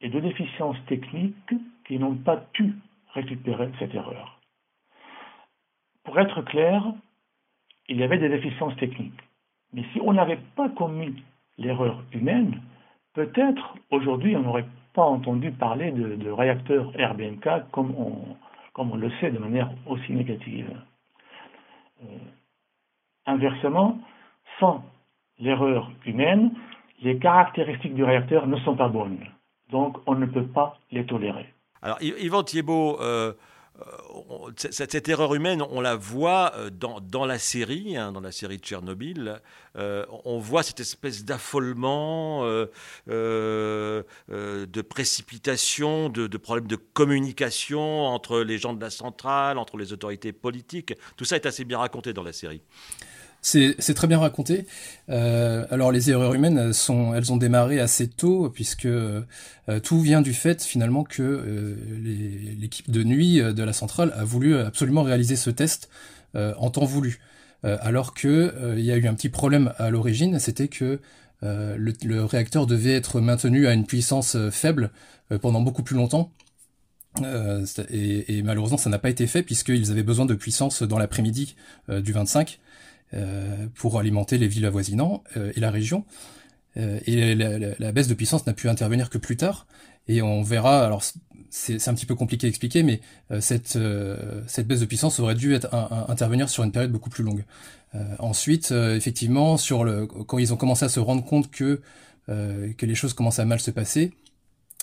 et 0.01 0.09
de 0.09 0.19
déficiences 0.19 0.77
techniques 0.87 1.53
qui 1.87 1.97
n'ont 1.97 2.15
pas 2.15 2.37
pu 2.37 2.73
récupérer 3.13 3.71
cette 3.79 3.93
erreur. 3.93 4.39
Pour 6.03 6.19
être 6.19 6.41
clair, 6.43 6.83
il 7.87 7.97
y 7.97 8.03
avait 8.03 8.17
des 8.17 8.29
déficiences 8.29 8.75
techniques. 8.77 9.21
Mais 9.73 9.83
si 9.93 9.99
on 10.01 10.13
n'avait 10.13 10.39
pas 10.55 10.69
commis 10.69 11.15
l'erreur 11.57 12.03
humaine, 12.11 12.61
peut-être 13.15 13.75
aujourd'hui 13.91 14.35
on 14.35 14.47
aurait 14.47 14.67
pas 14.93 15.03
entendu 15.03 15.51
parler 15.51 15.91
de, 15.91 16.29
réacteurs 16.29 16.91
RBMK 16.97 17.69
comme 17.71 17.93
on, 17.97 18.35
comme 18.73 18.91
on 18.91 18.95
le 18.95 19.11
sait 19.19 19.31
de 19.31 19.39
manière 19.39 19.69
aussi 19.87 20.13
négative. 20.13 20.69
Euh, 22.03 22.05
inversement, 23.25 23.99
sans 24.59 24.83
l'erreur 25.39 25.91
humaine, 26.05 26.51
les 27.01 27.17
caractéristiques 27.17 27.95
du 27.95 28.03
réacteur 28.03 28.47
ne 28.47 28.57
sont 28.59 28.75
pas 28.75 28.87
bonnes. 28.87 29.19
Donc 29.69 29.97
on 30.05 30.15
ne 30.15 30.25
peut 30.25 30.47
pas 30.47 30.77
les 30.91 31.05
tolérer. 31.05 31.47
Alors 31.81 32.01
Yvan 32.01 32.43
Thiebaud, 32.43 32.99
euh, 33.01 33.33
euh, 33.81 34.51
cette, 34.55 35.09
erreur 35.09 35.35
humaine, 35.35 35.61
on 35.61 35.81
la 35.81 35.95
voit 35.95 36.53
euh, 36.55 36.69
dans, 36.69 37.25
la 37.25 37.39
série, 37.39 37.97
hein, 37.97 38.11
dans 38.11 38.21
la 38.21 38.31
série 38.31 38.57
de 38.57 38.63
Tchernobyl. 38.63 39.41
Euh, 39.75 40.05
on 40.23 40.39
voit 40.39 40.63
cette 40.63 40.79
espèce 40.79 41.25
d'affolement, 41.25 42.43
de 43.07 44.05
précipitation, 44.87 46.09
de, 46.09 46.27
de, 46.27 46.37
problèmes 46.37 46.67
de 46.67 46.77
communication 46.77 48.05
entre 48.05 48.39
les 48.39 48.57
gens 48.57 48.73
de 48.73 48.81
la 48.81 48.89
centrale, 48.89 49.57
entre 49.57 49.77
les 49.77 49.91
autorités 49.91 50.31
politiques. 50.31 50.93
Tout 51.17 51.25
ça 51.25 51.35
est 51.35 51.45
assez 51.45 51.65
bien 51.65 51.79
raconté 51.79 52.13
dans 52.13 52.23
la 52.23 52.33
série. 52.33 52.61
C'est 53.45 53.93
très 53.93 54.07
bien 54.07 54.17
raconté. 54.17 54.65
Euh, 55.11 55.67
alors 55.69 55.91
les 55.91 56.09
erreurs 56.09 56.33
humaines 56.33 56.73
sont, 56.73 57.13
elles 57.13 57.31
ont 57.31 57.37
démarré 57.37 57.79
assez 57.79 58.07
tôt 58.07 58.49
puisque 58.49 58.87
euh, 58.87 59.21
tout 59.83 60.01
vient 60.01 60.23
du 60.23 60.33
fait 60.33 60.63
finalement 60.63 61.03
que 61.03 61.21
euh, 61.21 61.75
l'équipe 62.59 62.89
de 62.89 63.03
nuit 63.03 63.37
de 63.37 63.63
la 63.63 63.71
centrale 63.71 64.11
a 64.17 64.23
voulu 64.23 64.57
absolument 64.57 65.03
réaliser 65.03 65.35
ce 65.35 65.51
test 65.51 65.89
en 66.33 66.69
temps 66.69 66.83
voulu, 66.83 67.21
alors 67.63 68.13
que 68.13 68.75
il 68.77 68.83
y 68.83 68.91
a 68.91 68.97
eu 68.97 69.07
un 69.07 69.13
petit 69.13 69.29
problème 69.29 69.71
à 69.77 69.89
l'origine, 69.89 70.37
c'était 70.37 70.67
que 70.67 70.99
le, 71.41 72.23
réacteur 72.25 72.67
devait 72.67 72.93
être 72.93 73.21
maintenu 73.21 73.67
à 73.67 73.73
une 73.73 73.85
puissance 73.85 74.35
faible 74.51 74.91
pendant 75.41 75.61
beaucoup 75.61 75.81
plus 75.81 75.95
longtemps. 75.95 76.29
et, 77.23 78.37
et, 78.37 78.41
malheureusement, 78.43 78.77
ça 78.77 78.89
n'a 78.89 78.99
pas 78.99 79.09
été 79.09 79.27
fait 79.27 79.43
puisqu'ils 79.43 79.91
avaient 79.91 80.03
besoin 80.03 80.25
de 80.25 80.33
puissance 80.33 80.83
dans 80.83 80.99
l'après-midi 80.99 81.55
du 81.87 82.11
25. 82.11 82.59
Euh, 83.13 83.67
pour 83.75 83.99
alimenter 83.99 84.39
les 84.39 84.47
villes 84.47 84.65
avoisinantes 84.65 85.23
euh, 85.37 85.51
et 85.55 85.59
la 85.59 85.69
région. 85.69 86.05
Euh, 86.75 86.99
et 87.05 87.35
la, 87.35 87.91
baisse 87.91 88.07
de 88.07 88.15
puissance 88.15 88.47
n'a 88.47 88.53
pu 88.53 88.67
intervenir 88.67 89.11
que 89.11 89.19
plus 89.19 89.37
tard. 89.37 89.67
Et 90.07 90.23
on 90.23 90.41
verra, 90.41 90.83
alors 90.83 91.03
c'est 91.49 91.87
un 91.87 91.93
petit 91.93 92.07
peu 92.07 92.15
compliqué 92.15 92.47
à 92.47 92.49
expliquer, 92.49 92.83
mais 92.83 92.99
cette, 93.39 93.79
cette 94.47 94.67
baisse 94.67 94.81
de 94.81 94.85
puissance 94.85 95.19
aurait 95.19 95.35
dû 95.35 95.55
être, 95.55 95.73
intervenir 96.09 96.49
sur 96.49 96.63
une 96.63 96.71
période 96.71 96.91
beaucoup 96.91 97.09
plus 97.09 97.23
longue. 97.23 97.43
ensuite, 98.19 98.71
effectivement, 98.71 99.57
sur 99.57 99.83
le, 99.83 100.05
quand 100.05 100.37
ils 100.37 100.53
ont 100.53 100.57
commencé 100.57 100.85
à 100.85 100.89
se 100.89 100.99
rendre 100.99 101.25
compte 101.25 101.49
que, 101.49 101.81
que 102.27 102.85
les 102.85 102.93
choses 102.93 103.13
commençaient 103.13 103.41
à 103.41 103.45
mal 103.45 103.59
se 103.59 103.71
passer, 103.71 104.13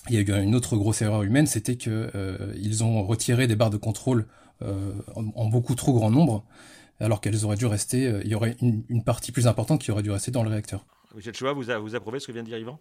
il 0.08 0.16
y 0.16 0.18
a 0.18 0.22
eu 0.22 0.42
une 0.42 0.56
autre 0.56 0.76
grosse 0.76 1.02
erreur 1.02 1.22
humaine, 1.22 1.46
c'était 1.46 1.76
que 1.76 2.10
ils 2.56 2.82
ont 2.82 3.04
retiré 3.04 3.46
des 3.46 3.54
barres 3.54 3.70
de 3.70 3.76
contrôle 3.76 4.26
en, 4.60 5.46
beaucoup 5.46 5.76
trop 5.76 5.92
grand 5.92 6.10
nombre, 6.10 6.44
alors 7.02 7.20
qu'elles 7.20 7.44
auraient 7.44 7.56
dû 7.56 7.66
rester, 7.66 8.06
euh, 8.06 8.20
il 8.24 8.30
y 8.30 8.34
aurait 8.34 8.54
une, 8.62 9.04
partie 9.04 9.32
plus 9.32 9.46
importante 9.46 9.80
qui 9.80 9.90
aurait 9.90 10.02
dû 10.02 10.10
rester 10.10 10.30
dans 10.30 10.42
le 10.42 10.50
réacteur. 10.50 10.84
Michel 11.14 11.34
Choua, 11.34 11.52
vous, 11.52 11.64
vous 11.82 11.94
approuvez 11.96 12.20
ce 12.20 12.28
que 12.28 12.32
vient 12.32 12.42
de 12.42 12.48
dire 12.48 12.58
Yvan? 12.58 12.78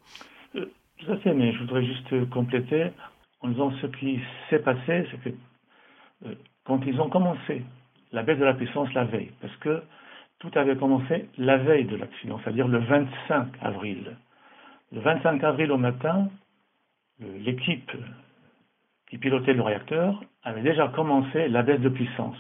Euh, 0.56 0.66
Tout 1.00 1.12
à 1.12 1.18
fait, 1.18 1.34
mais 1.34 1.52
je 1.54 1.60
voudrais 1.60 1.84
juste 1.84 2.30
compléter 2.30 2.92
en 3.42 3.50
disant 3.50 3.74
ce 3.82 3.88
qui 3.88 4.20
s'est 4.50 4.60
passé, 4.60 5.08
c'est 5.12 5.22
que 5.24 5.30
euh, 6.28 6.36
quand 6.66 6.80
ils 6.86 7.00
ont 7.02 7.10
commencé 7.10 7.64
la 8.12 8.24
baisse 8.24 8.38
de 8.38 8.46
la 8.46 8.54
puissance 8.54 8.94
la 8.94 9.06
veille, 9.06 9.32
parce 9.42 9.56
que 9.58 9.82
tout 10.40 10.52
avait 10.56 10.76
commencé 10.76 11.28
la 11.38 11.58
veille 11.58 11.86
de 11.86 11.96
l'accident, 11.96 12.40
c'est-à-dire 12.44 12.68
le 12.68 12.80
25 12.80 13.48
avril. 13.62 14.18
Le 14.92 15.02
25 15.02 15.44
avril 15.44 15.72
au 15.72 15.78
matin, 15.78 16.30
l'équipe 17.20 17.92
qui 19.10 19.18
pilotait 19.18 19.54
le 19.54 19.62
réacteur 19.62 20.24
avait 20.44 20.62
déjà 20.62 20.88
commencé 20.90 21.48
la 21.48 21.62
baisse 21.64 21.80
de 21.80 21.90
puissance. 21.90 22.38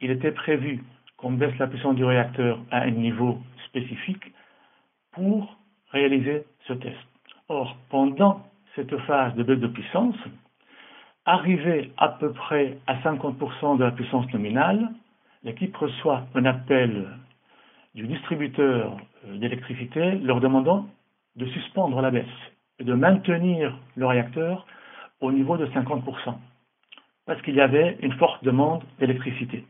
Il 0.00 0.10
était 0.10 0.32
prévu 0.32 0.82
qu'on 1.20 1.32
baisse 1.32 1.56
la 1.58 1.66
puissance 1.66 1.96
du 1.96 2.04
réacteur 2.04 2.58
à 2.70 2.82
un 2.82 2.90
niveau 2.90 3.38
spécifique 3.66 4.32
pour 5.12 5.56
réaliser 5.90 6.44
ce 6.66 6.72
test. 6.72 6.96
Or, 7.48 7.76
pendant 7.90 8.42
cette 8.74 8.96
phase 9.00 9.34
de 9.34 9.42
baisse 9.42 9.58
de 9.58 9.66
puissance, 9.66 10.16
arrivé 11.26 11.92
à 11.98 12.08
peu 12.08 12.32
près 12.32 12.78
à 12.86 12.96
50% 13.00 13.78
de 13.78 13.84
la 13.84 13.90
puissance 13.90 14.32
nominale, 14.32 14.88
l'équipe 15.42 15.76
reçoit 15.76 16.24
un 16.34 16.44
appel 16.46 17.06
du 17.94 18.06
distributeur 18.06 18.96
euh, 19.26 19.36
d'électricité 19.38 20.12
leur 20.18 20.40
demandant 20.40 20.86
de 21.36 21.46
suspendre 21.46 22.00
la 22.00 22.10
baisse 22.10 22.24
et 22.78 22.84
de 22.84 22.94
maintenir 22.94 23.76
le 23.96 24.06
réacteur 24.06 24.66
au 25.20 25.32
niveau 25.32 25.56
de 25.56 25.66
50%, 25.66 26.34
parce 27.26 27.42
qu'il 27.42 27.54
y 27.54 27.60
avait 27.60 27.98
une 28.00 28.12
forte 28.14 28.42
demande 28.42 28.82
d'électricité. 28.98 29.64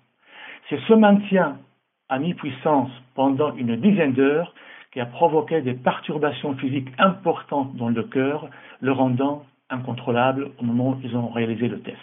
C'est 0.68 0.80
ce 0.86 0.92
maintien 0.92 1.58
à 2.08 2.18
mi-puissance 2.18 2.90
pendant 3.14 3.54
une 3.56 3.76
dizaine 3.76 4.12
d'heures 4.12 4.54
qui 4.92 5.00
a 5.00 5.06
provoqué 5.06 5.62
des 5.62 5.74
perturbations 5.74 6.56
physiques 6.56 6.88
importantes 6.98 7.76
dans 7.76 7.88
le 7.88 8.02
cœur, 8.02 8.48
le 8.80 8.92
rendant 8.92 9.44
incontrôlable 9.70 10.50
au 10.58 10.64
moment 10.64 10.90
où 10.90 11.00
ils 11.04 11.16
ont 11.16 11.28
réalisé 11.28 11.68
le 11.68 11.80
test. 11.80 11.96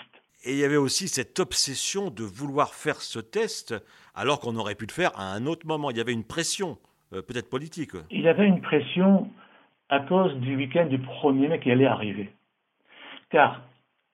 Et 0.46 0.54
il 0.54 0.60
y 0.60 0.64
avait 0.64 0.78
aussi 0.78 1.08
cette 1.08 1.40
obsession 1.40 2.10
de 2.10 2.24
vouloir 2.24 2.74
faire 2.74 3.02
ce 3.02 3.20
test 3.20 3.76
alors 4.16 4.40
qu'on 4.40 4.56
aurait 4.56 4.76
pu 4.76 4.86
le 4.86 4.94
faire 4.94 5.12
à 5.20 5.34
un 5.34 5.46
autre 5.46 5.68
moment. 5.68 5.92
Il 5.92 5.98
y 5.98 6.02
avait 6.02 6.14
une 6.14 6.24
pression, 6.24 6.78
euh, 7.14 7.22
peut-être 7.22 7.50
politique. 7.50 7.92
Il 8.12 8.22
y 8.22 8.30
avait 8.30 8.48
une 8.48 8.62
pression 8.62 9.30
à 9.90 10.00
cause 10.00 10.34
du 10.38 10.56
week-end 10.56 10.86
du 10.86 11.00
1er 11.00 11.50
mai 11.50 11.60
qui 11.60 11.72
allait 11.72 11.86
arriver. 11.86 12.30
Car 13.30 13.62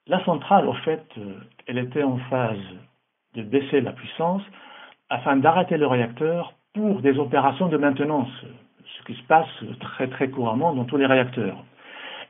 la 0.08 0.24
centrale, 0.26 0.68
au 0.68 0.74
fait, 0.74 1.06
euh, 1.18 1.40
elle 1.68 1.78
était 1.78 2.04
en 2.04 2.18
phase 2.30 2.58
de 3.36 3.44
baisser 3.44 3.82
la 3.82 3.92
puissance 3.92 4.42
afin 5.10 5.36
d'arrêter 5.38 5.78
le 5.78 5.88
réacteur 5.88 6.54
pour 6.74 7.02
des 7.02 7.18
opérations 7.20 7.68
de 7.68 7.78
maintenance, 7.78 8.30
ce 8.86 9.04
qui 9.06 9.14
se 9.14 9.24
passe 9.24 9.48
très 9.80 10.08
très 10.08 10.30
couramment 10.30 10.74
dans 10.74 10.86
tous 10.86 10.98
les 10.98 11.06
réacteurs. 11.06 11.64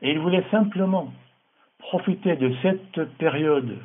Et 0.02 0.10
il 0.10 0.18
voulait 0.18 0.44
simplement 0.50 1.12
profiter 1.78 2.36
de 2.36 2.52
cette 2.62 3.04
période 3.18 3.78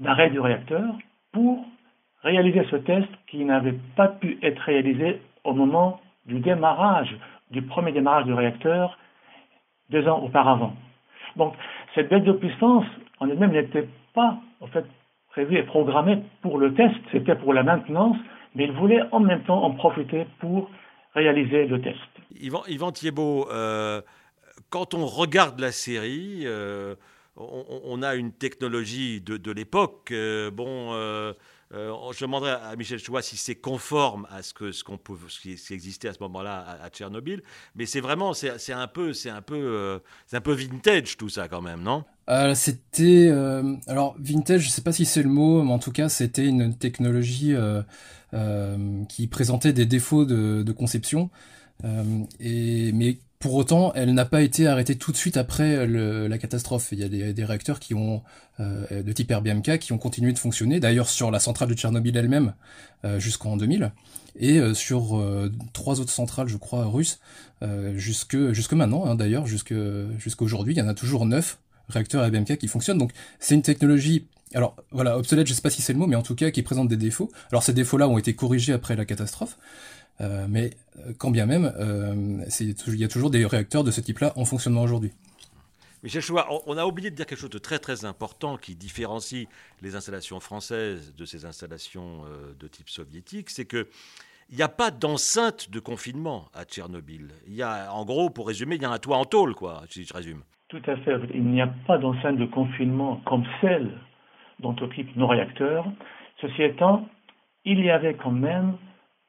d'arrêt 0.00 0.30
du 0.30 0.40
réacteur 0.40 0.94
pour 1.32 1.64
réaliser 2.22 2.66
ce 2.70 2.76
test 2.76 3.08
qui 3.26 3.44
n'avait 3.44 3.78
pas 3.96 4.08
pu 4.08 4.38
être 4.42 4.60
réalisé 4.60 5.20
au 5.44 5.52
moment 5.52 6.00
du 6.26 6.40
démarrage, 6.40 7.14
du 7.50 7.62
premier 7.62 7.92
démarrage 7.92 8.24
du 8.24 8.32
réacteur 8.32 8.98
deux 9.90 10.08
ans 10.08 10.20
auparavant. 10.22 10.74
Donc, 11.36 11.54
cette 11.94 12.08
baisse 12.08 12.24
de 12.24 12.32
puissance 12.32 12.86
en 13.20 13.28
elle-même 13.28 13.52
n'était 13.52 13.88
pas, 14.14 14.38
en 14.60 14.66
fait, 14.68 14.84
prévu 15.34 15.56
et 15.56 15.64
programmé 15.64 16.22
pour 16.42 16.58
le 16.58 16.74
test, 16.74 16.94
c'était 17.10 17.34
pour 17.34 17.52
la 17.52 17.64
maintenance, 17.64 18.16
mais 18.54 18.64
il 18.64 18.72
voulait 18.72 19.02
en 19.10 19.18
même 19.18 19.42
temps 19.42 19.64
en 19.64 19.72
profiter 19.72 20.26
pour 20.38 20.70
réaliser 21.14 21.66
le 21.66 21.80
test. 21.80 21.98
Yvan, 22.40 22.62
Yvan 22.68 22.92
euh, 23.50 24.00
quand 24.70 24.94
on 24.94 25.06
regarde 25.06 25.58
la 25.58 25.72
série, 25.72 26.42
euh, 26.44 26.94
on, 27.36 28.00
a 28.02 28.14
une 28.14 28.30
technologie 28.30 29.20
de, 29.20 29.36
de 29.36 29.50
l'époque. 29.50 30.12
Euh, 30.12 30.52
bon, 30.52 30.92
euh, 31.74 31.92
je 32.12 32.24
demanderai 32.24 32.52
à 32.52 32.76
Michel 32.76 32.98
Choua 32.98 33.20
si 33.22 33.36
c'est 33.36 33.56
conforme 33.56 34.26
à 34.30 34.42
ce 34.42 34.54
que 34.54 34.70
qu'on 34.84 34.96
peut, 34.96 35.16
ce 35.28 35.40
qui, 35.40 35.74
existait 35.74 36.08
à 36.08 36.12
ce 36.12 36.20
moment-là 36.20 36.78
à, 36.82 36.88
Tchernobyl, 36.88 37.42
mais 37.74 37.86
c'est 37.86 38.00
vraiment, 38.00 38.32
c'est 38.32 38.72
un 38.72 38.86
peu, 38.86 39.12
c'est 39.12 39.30
un 39.30 39.42
peu, 39.42 39.56
euh, 39.56 39.98
c'est 40.26 40.36
un 40.36 40.40
peu 40.40 40.52
vintage 40.52 41.16
tout 41.16 41.28
ça 41.28 41.48
quand 41.48 41.62
même, 41.62 41.82
non? 41.82 42.04
Euh, 42.30 42.54
C'était, 42.54 43.30
alors 43.86 44.14
vintage, 44.18 44.62
je 44.62 44.68
sais 44.70 44.82
pas 44.82 44.92
si 44.92 45.04
c'est 45.04 45.22
le 45.22 45.28
mot, 45.28 45.62
mais 45.62 45.72
en 45.72 45.78
tout 45.78 45.92
cas, 45.92 46.08
c'était 46.08 46.46
une 46.46 46.76
technologie 46.76 47.54
qui 49.08 49.26
présentait 49.26 49.72
des 49.72 49.86
défauts 49.86 50.24
de, 50.24 50.62
de 50.62 50.72
conception, 50.72 51.30
et 52.40 52.92
mais 52.92 53.18
pour 53.44 53.56
autant, 53.56 53.92
elle 53.94 54.14
n'a 54.14 54.24
pas 54.24 54.40
été 54.40 54.66
arrêtée 54.66 54.96
tout 54.96 55.12
de 55.12 55.18
suite 55.18 55.36
après 55.36 55.86
la 55.86 56.38
catastrophe. 56.38 56.88
Il 56.92 56.98
y 56.98 57.04
a 57.04 57.32
des, 57.34 57.44
réacteurs 57.44 57.78
qui 57.78 57.92
ont 57.92 58.22
euh, 58.58 59.02
de 59.02 59.12
type 59.12 59.30
RBMK 59.30 59.80
qui 59.80 59.92
ont 59.92 59.98
continué 59.98 60.32
de 60.32 60.38
fonctionner. 60.38 60.80
D'ailleurs, 60.80 61.10
sur 61.10 61.30
la 61.30 61.38
centrale 61.38 61.68
de 61.68 61.74
Tchernobyl 61.74 62.16
elle-même 62.16 62.54
euh, 63.04 63.20
jusqu'en 63.20 63.58
2000 63.58 63.92
et 64.40 64.60
euh, 64.60 64.72
sur 64.72 65.22
trois 65.74 66.00
autres 66.00 66.10
centrales, 66.10 66.48
je 66.48 66.56
crois, 66.56 66.86
russes 66.86 67.20
jusque 67.96 68.52
jusque 68.52 68.72
maintenant. 68.72 69.04
Hein, 69.04 69.14
D'ailleurs, 69.14 69.46
jusque 69.46 69.74
jusqu'aujourd'hui, 70.18 70.72
il 70.72 70.78
y 70.78 70.82
en 70.82 70.88
a 70.88 70.94
toujours 70.94 71.26
neuf 71.26 71.58
réacteurs 71.90 72.26
RBMK 72.26 72.56
qui 72.56 72.66
fonctionnent. 72.66 72.96
Donc, 72.96 73.12
c'est 73.40 73.54
une 73.54 73.62
technologie 73.62 74.26
alors 74.54 74.76
voilà, 74.92 75.18
obsolète, 75.18 75.48
je 75.48 75.52
sais 75.52 75.62
pas 75.62 75.70
si 75.70 75.82
c'est 75.82 75.92
le 75.92 75.98
mot, 75.98 76.06
mais 76.06 76.16
en 76.16 76.22
tout 76.22 76.36
cas 76.36 76.50
qui 76.50 76.62
présente 76.62 76.88
des 76.88 76.96
défauts. 76.96 77.30
Alors 77.50 77.62
ces 77.62 77.72
défauts-là 77.72 78.08
ont 78.08 78.18
été 78.18 78.34
corrigés 78.34 78.72
après 78.72 78.94
la 78.94 79.04
catastrophe, 79.04 79.58
euh, 80.20 80.46
mais 80.48 80.70
euh, 80.98 81.12
quand 81.18 81.30
bien 81.30 81.46
même, 81.46 81.72
euh, 81.78 82.44
il 82.60 83.00
y 83.00 83.04
a 83.04 83.08
toujours 83.08 83.30
des 83.30 83.44
réacteurs 83.44 83.84
de 83.84 83.90
ce 83.90 84.00
type-là 84.00 84.32
en 84.36 84.44
fonctionnement 84.44 84.82
aujourd'hui. 84.82 85.12
Michel 86.02 86.20
Choua, 86.20 86.46
on 86.66 86.76
a 86.76 86.84
oublié 86.84 87.10
de 87.10 87.16
dire 87.16 87.24
quelque 87.24 87.38
chose 87.38 87.50
de 87.50 87.58
très 87.58 87.78
très 87.78 88.04
important 88.04 88.58
qui 88.58 88.76
différencie 88.76 89.48
les 89.80 89.96
installations 89.96 90.38
françaises 90.38 91.14
de 91.16 91.24
ces 91.24 91.46
installations 91.46 92.24
de 92.60 92.68
type 92.68 92.90
soviétique, 92.90 93.48
c'est 93.48 93.64
que 93.64 93.88
il 94.50 94.56
n'y 94.56 94.62
a 94.62 94.68
pas 94.68 94.90
d'enceinte 94.90 95.70
de 95.70 95.80
confinement 95.80 96.48
à 96.52 96.64
Tchernobyl. 96.64 97.28
Il 97.46 97.54
y 97.54 97.62
a, 97.62 97.90
en 97.90 98.04
gros, 98.04 98.28
pour 98.28 98.46
résumer, 98.46 98.76
il 98.76 98.82
y 98.82 98.84
a 98.84 98.90
un 98.90 98.98
toit 98.98 99.16
en 99.16 99.24
tôle, 99.24 99.54
quoi, 99.54 99.82
si 99.88 100.04
je 100.04 100.12
résume. 100.12 100.42
Tout 100.68 100.82
à 100.86 100.96
fait. 100.98 101.18
Il 101.32 101.44
n'y 101.46 101.62
a 101.62 101.72
pas 101.86 101.96
d'enceinte 101.96 102.36
de 102.36 102.44
confinement 102.44 103.22
comme 103.24 103.44
celle 103.62 103.98
dont 104.60 104.76
occupent 104.82 105.16
nos 105.16 105.26
réacteurs. 105.26 105.86
Ceci 106.42 106.62
étant, 106.62 107.08
il 107.64 107.80
y 107.80 107.90
avait 107.90 108.14
quand 108.14 108.30
même 108.30 108.76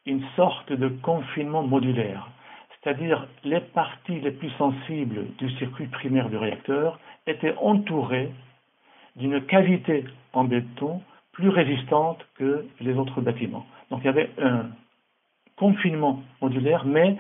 une 0.06 0.24
sorte 0.36 0.72
de 0.72 0.88
confinement 0.88 1.64
modulaire, 1.64 2.30
c'est-à-dire 2.70 3.28
les 3.44 3.60
parties 3.60 4.20
les 4.20 4.32
plus 4.32 4.52
sensibles 4.52 5.26
du 5.38 5.50
circuit 5.58 5.88
primaire 5.88 6.30
du 6.30 6.38
réacteur 6.38 7.00
étaient 7.26 7.56
entourées 7.58 8.32
d'une 9.16 9.42
cavité 9.46 10.06
en 10.34 10.44
béton 10.44 11.02
plus 11.32 11.50
résistante 11.50 12.20
que 12.38 12.66
les 12.80 12.94
autres 12.94 13.22
bâtiments. 13.22 13.66
Donc 13.90 14.02
il 14.04 14.06
y 14.06 14.10
avait 14.10 14.30
un 14.38 14.70
confinement 15.58 16.22
modulaire, 16.42 16.86
mais 16.86 17.18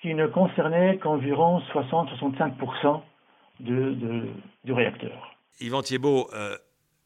qui 0.00 0.14
ne 0.14 0.26
concernait 0.26 0.98
qu'environ 0.98 1.60
60-65% 1.72 3.00
du 3.60 4.72
réacteur. 4.72 5.36
Yvan 5.60 5.82
Thiebaud, 5.82 6.28
euh, 6.34 6.56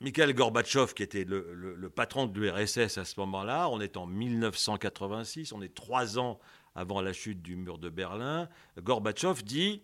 Mikhail 0.00 0.34
Gorbatchev, 0.34 0.92
qui 0.94 1.02
était 1.02 1.24
le, 1.24 1.90
patron 1.94 2.26
de 2.26 2.38
l'URSS 2.38 2.98
à 2.98 3.04
ce 3.04 3.18
moment-là, 3.20 3.68
on 3.70 3.80
est 3.80 3.96
en 3.96 4.06
1986, 4.06 5.52
on 5.52 5.62
est 5.62 5.74
trois 5.74 6.18
ans 6.18 6.38
avant 6.74 7.00
la 7.00 7.14
chute 7.14 7.40
du 7.40 7.56
mur 7.56 7.78
de 7.78 7.88
Berlin, 7.88 8.48
Gorbatchev 8.78 9.42
dit 9.42 9.82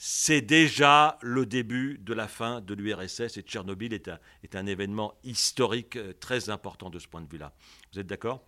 c'est 0.00 0.42
déjà 0.42 1.18
le 1.22 1.44
début 1.44 1.98
de 1.98 2.14
la 2.14 2.28
fin 2.28 2.60
de 2.60 2.72
l'URSS 2.72 3.36
et 3.36 3.42
Tchernobyl 3.42 3.92
est 3.92 4.54
un 4.54 4.66
événement 4.66 5.14
historique 5.24 5.96
euh, 5.96 6.12
très 6.12 6.50
important 6.50 6.88
de 6.88 7.00
ce 7.00 7.08
point 7.08 7.20
de 7.20 7.28
vue-là. 7.28 7.52
Vous 7.92 7.98
êtes 7.98 8.06
d'accord? 8.06 8.44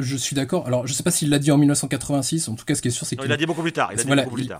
Je 0.00 0.16
suis 0.16 0.34
d'accord. 0.34 0.66
Alors, 0.66 0.86
je 0.86 0.92
sais 0.92 1.02
pas 1.02 1.10
s'il 1.10 1.30
l'a 1.30 1.38
dit 1.38 1.50
en 1.50 1.58
1986. 1.58 2.48
En 2.48 2.54
tout 2.54 2.64
cas, 2.64 2.74
ce 2.74 2.82
qui 2.82 2.88
est 2.88 2.90
sûr, 2.90 3.06
c'est 3.06 3.16
qu'il 3.16 3.28
l'a 3.28 3.36
dit 3.36 3.46
beaucoup 3.46 3.62
plus 3.62 3.72
tard. 3.72 3.92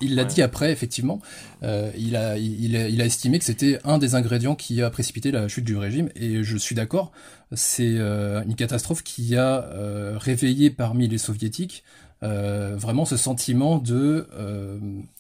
Il 0.00 0.14
l'a 0.14 0.24
dit, 0.24 0.42
après, 0.42 0.72
effectivement. 0.72 1.20
Euh, 1.62 1.90
il, 1.96 2.16
a, 2.16 2.38
il, 2.38 2.76
a, 2.76 2.88
il, 2.88 3.00
a, 3.00 3.04
estimé 3.04 3.38
que 3.38 3.44
c'était 3.44 3.78
un 3.84 3.98
des 3.98 4.14
ingrédients 4.14 4.54
qui 4.54 4.82
a 4.82 4.90
précipité 4.90 5.30
la 5.30 5.48
chute 5.48 5.64
du 5.64 5.76
régime. 5.76 6.08
Et 6.16 6.42
je 6.42 6.56
suis 6.56 6.74
d'accord. 6.74 7.12
C'est 7.52 7.96
euh, 7.98 8.42
une 8.44 8.54
catastrophe 8.54 9.02
qui 9.02 9.36
a 9.36 9.64
euh, 9.64 10.14
réveillé 10.16 10.70
parmi 10.70 11.08
les 11.08 11.18
soviétiques 11.18 11.84
vraiment 12.22 13.04
ce 13.04 13.16
sentiment 13.16 13.78
de, 13.78 14.26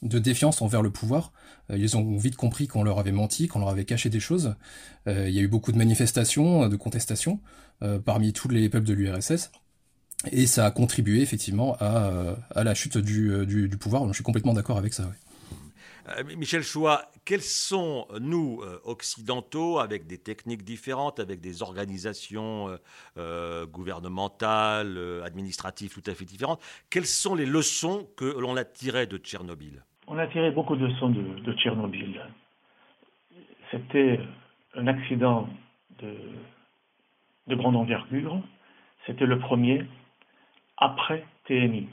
de 0.02 0.18
défiance 0.18 0.60
envers 0.60 0.82
le 0.82 0.90
pouvoir. 0.90 1.30
Ils 1.72 1.96
ont 1.96 2.16
vite 2.16 2.34
compris 2.34 2.66
qu'on 2.66 2.82
leur 2.82 2.98
avait 2.98 3.12
menti, 3.12 3.46
qu'on 3.46 3.60
leur 3.60 3.68
avait 3.68 3.84
caché 3.84 4.08
des 4.08 4.18
choses. 4.18 4.56
il 5.06 5.30
y 5.30 5.38
a 5.38 5.42
eu 5.42 5.46
beaucoup 5.46 5.70
de 5.70 5.78
manifestations, 5.78 6.68
de 6.68 6.74
contestations 6.74 7.38
parmi 8.04 8.32
tous 8.32 8.48
les 8.48 8.68
peuples 8.68 8.86
de 8.86 8.94
l'URSS. 8.94 9.52
Et 10.32 10.46
ça 10.46 10.66
a 10.66 10.70
contribué 10.70 11.20
effectivement 11.20 11.76
à, 11.80 12.36
à 12.54 12.64
la 12.64 12.74
chute 12.74 12.98
du, 12.98 13.46
du, 13.46 13.68
du 13.68 13.76
pouvoir. 13.76 14.06
je 14.08 14.12
suis 14.12 14.24
complètement 14.24 14.54
d'accord 14.54 14.78
avec 14.78 14.92
ça. 14.92 15.04
Euh, 16.08 16.22
Michel 16.36 16.62
Choix, 16.62 17.02
quels 17.24 17.40
sont, 17.40 18.06
nous, 18.20 18.60
euh, 18.62 18.78
occidentaux, 18.84 19.78
avec 19.78 20.06
des 20.06 20.18
techniques 20.18 20.62
différentes, 20.62 21.18
avec 21.18 21.40
des 21.40 21.62
organisations 21.62 22.68
euh, 23.18 23.66
gouvernementales, 23.66 24.98
administratives 25.24 25.92
tout 25.92 26.08
à 26.08 26.14
fait 26.14 26.24
différentes, 26.24 26.60
quelles 26.90 27.06
sont 27.06 27.34
les 27.34 27.46
leçons 27.46 28.06
que 28.16 28.38
l'on 28.38 28.56
a 28.56 28.64
tirées 28.64 29.06
de 29.06 29.18
Tchernobyl? 29.18 29.82
On 30.06 30.18
a 30.18 30.26
tiré 30.28 30.52
beaucoup 30.52 30.76
de 30.76 30.86
leçons 30.86 31.10
de, 31.10 31.52
Tchernobyl. 31.54 32.20
C'était 33.72 34.20
un 34.76 34.86
accident 34.86 35.48
de, 35.98 36.14
de 37.48 37.54
grande 37.56 37.74
envergure. 37.74 38.40
C'était 39.06 39.26
le 39.26 39.40
premier 39.40 39.84
après 40.78 41.24
TNI. 41.46 41.88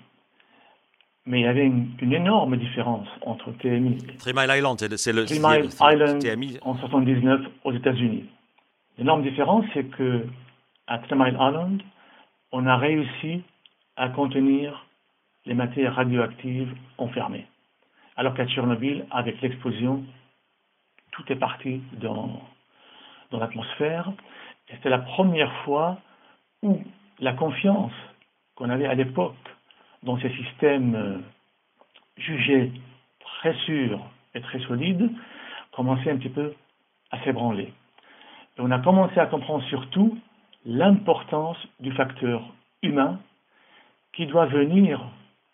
Mais 1.25 1.39
il 1.39 1.43
y 1.43 1.47
avait 1.47 1.65
une, 1.65 1.95
énorme 2.01 2.57
différence 2.57 3.07
entre 3.21 3.51
TMI 3.53 3.97
et 4.09 4.17
Three 4.17 4.33
Mile 4.35 4.51
Island, 4.57 4.77
c'est 4.77 5.13
le, 5.13 5.25
Three 5.25 5.39
Mile 5.39 5.69
Island 5.79 6.19
TMI. 6.19 6.59
en 6.63 6.77
79 6.77 7.41
aux 7.63 7.71
États-Unis. 7.71 8.25
L'énorme 8.97 9.23
différence, 9.23 9.65
c'est 9.73 9.85
que 9.85 10.27
à 10.87 10.99
Three 10.99 11.15
Mile 11.17 11.37
Island, 11.39 11.81
on 12.51 12.67
a 12.67 12.75
réussi 12.75 13.41
à 13.95 14.09
contenir 14.09 14.85
les 15.45 15.53
matières 15.53 15.95
radioactives 15.95 16.73
enfermées. 16.97 17.47
Alors 18.17 18.33
qu'à 18.33 18.45
Tchernobyl, 18.45 19.05
avec 19.09 19.41
l'explosion, 19.41 20.03
tout 21.11 21.23
est 21.29 21.37
parti 21.37 21.81
dans, 22.01 22.41
dans 23.31 23.39
l'atmosphère. 23.39 24.11
Et 24.69 24.75
c'était 24.75 24.89
la 24.89 24.99
première 24.99 25.51
fois 25.63 25.99
où 26.61 26.81
la 27.19 27.33
confiance 27.33 27.93
qu'on 28.55 28.69
avait 28.69 28.85
à 28.85 28.93
l'époque 28.93 29.35
dans 30.03 30.19
ces 30.19 30.29
systèmes 30.29 30.95
euh, 30.95 31.17
jugés 32.17 32.71
très 33.19 33.53
sûrs 33.65 33.99
et 34.35 34.41
très 34.41 34.59
solides 34.61 35.09
commençaient 35.71 36.11
un 36.11 36.17
petit 36.17 36.29
peu 36.29 36.53
à 37.11 37.23
s'ébranler. 37.23 37.73
On 38.57 38.71
a 38.71 38.79
commencé 38.79 39.19
à 39.19 39.25
comprendre 39.25 39.63
surtout 39.65 40.17
l'importance 40.65 41.57
du 41.79 41.91
facteur 41.91 42.43
humain 42.81 43.19
qui 44.13 44.27
doit 44.27 44.45
venir 44.45 45.01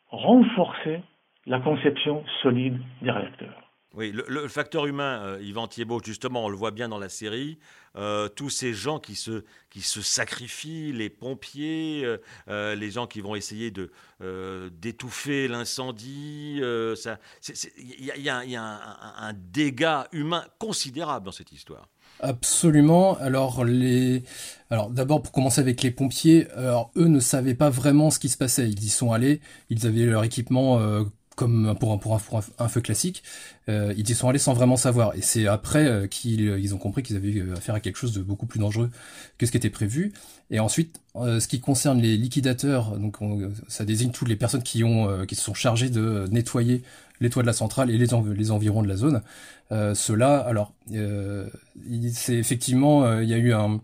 renforcer 0.09 1.01
la 1.45 1.59
conception 1.59 2.23
solide 2.41 2.79
des 3.01 3.11
réacteurs. 3.11 3.68
Oui, 3.95 4.13
le, 4.13 4.47
facteur 4.47 4.85
humain, 4.85 5.23
euh, 5.23 5.41
Yvan 5.41 5.67
Thiebaud, 5.67 5.99
justement, 6.05 6.45
on 6.45 6.49
le 6.49 6.55
voit 6.55 6.69
bien 6.69 6.89
dans 6.89 6.99
la 6.99 7.09
série, 7.09 7.57
euh, 7.95 8.27
tous 8.27 8.51
ces 8.51 8.71
gens 8.71 8.99
qui 8.99 9.15
se, 9.15 9.43
qui 9.71 9.81
se 9.81 10.03
sacrifient, 10.03 10.91
les 10.93 11.09
pompiers, 11.09 12.05
euh, 12.47 12.75
les 12.75 12.91
gens 12.91 13.07
qui 13.07 13.19
vont 13.19 13.35
essayer 13.35 13.71
de 13.71 13.91
d'étouffer 14.79 15.47
l'incendie, 15.47 16.61
il 16.61 18.13
y 18.21 18.29
a, 18.29 18.79
un, 19.17 19.33
dégât 19.33 20.07
humain 20.11 20.45
considérable 20.59 21.25
dans 21.25 21.31
cette 21.31 21.53
histoire. 21.53 21.87
Absolument. 22.19 23.17
Alors 23.17 23.63
les, 23.63 24.23
alors 24.69 24.89
d'abord 24.89 25.21
pour 25.21 25.31
commencer 25.31 25.61
avec 25.61 25.81
les 25.81 25.91
pompiers, 25.91 26.51
alors 26.51 26.91
eux 26.97 27.07
ne 27.07 27.21
savaient 27.21 27.55
pas 27.55 27.69
vraiment 27.69 28.11
ce 28.11 28.19
qui 28.19 28.27
se 28.27 28.37
passait. 28.37 28.69
Ils 28.69 28.83
y 28.83 28.89
sont 28.89 29.13
allés, 29.13 29.39
ils 29.69 29.87
avaient 29.87 30.05
leur 30.05 30.25
équipement 30.25 30.79
comme 31.39 31.73
pour 31.79 31.93
un, 31.93 32.67
feu 32.67 32.81
classique, 32.81 33.23
euh, 33.69 33.93
ils 33.95 34.09
y 34.09 34.13
sont 34.13 34.27
allés 34.27 34.39
sans 34.39 34.51
vraiment 34.51 34.75
savoir. 34.75 35.15
Et 35.15 35.21
c'est 35.21 35.47
après 35.47 35.85
euh, 35.85 36.05
qu'ils 36.05 36.41
ils 36.41 36.75
ont 36.75 36.77
compris 36.77 37.01
qu'ils 37.01 37.15
avaient 37.15 37.41
affaire 37.55 37.75
à 37.75 37.79
quelque 37.79 37.95
chose 37.95 38.11
de 38.11 38.21
beaucoup 38.21 38.45
plus 38.45 38.59
dangereux 38.59 38.91
que 39.37 39.45
ce 39.45 39.51
qui 39.51 39.55
était 39.55 39.69
prévu. 39.69 40.11
Et 40.51 40.59
ensuite, 40.59 40.99
euh, 41.15 41.39
ce 41.39 41.47
qui 41.47 41.61
concerne 41.61 42.01
les 42.01 42.17
liquidateurs, 42.17 42.97
donc 42.97 43.19
ça 43.69 43.85
désigne 43.85 44.11
toutes 44.11 44.27
les 44.27 44.35
personnes 44.35 44.63
qui 44.63 44.79
se 44.79 45.41
sont 45.41 45.53
chargées 45.53 45.89
de 45.89 46.27
nettoyer 46.29 46.83
les 47.21 47.29
toits 47.29 47.43
de 47.43 47.47
la 47.47 47.53
centrale 47.53 47.89
et 47.89 47.97
les, 47.97 48.13
environs 48.13 48.83
de 48.83 48.87
la 48.89 48.97
zone. 48.97 49.21
Cela, 49.69 50.39
alors, 50.39 50.73
c'est 50.91 52.35
effectivement, 52.35 53.19
il 53.21 53.29
y 53.29 53.33
a 53.33 53.37
eu 53.37 53.53
un 53.53 53.79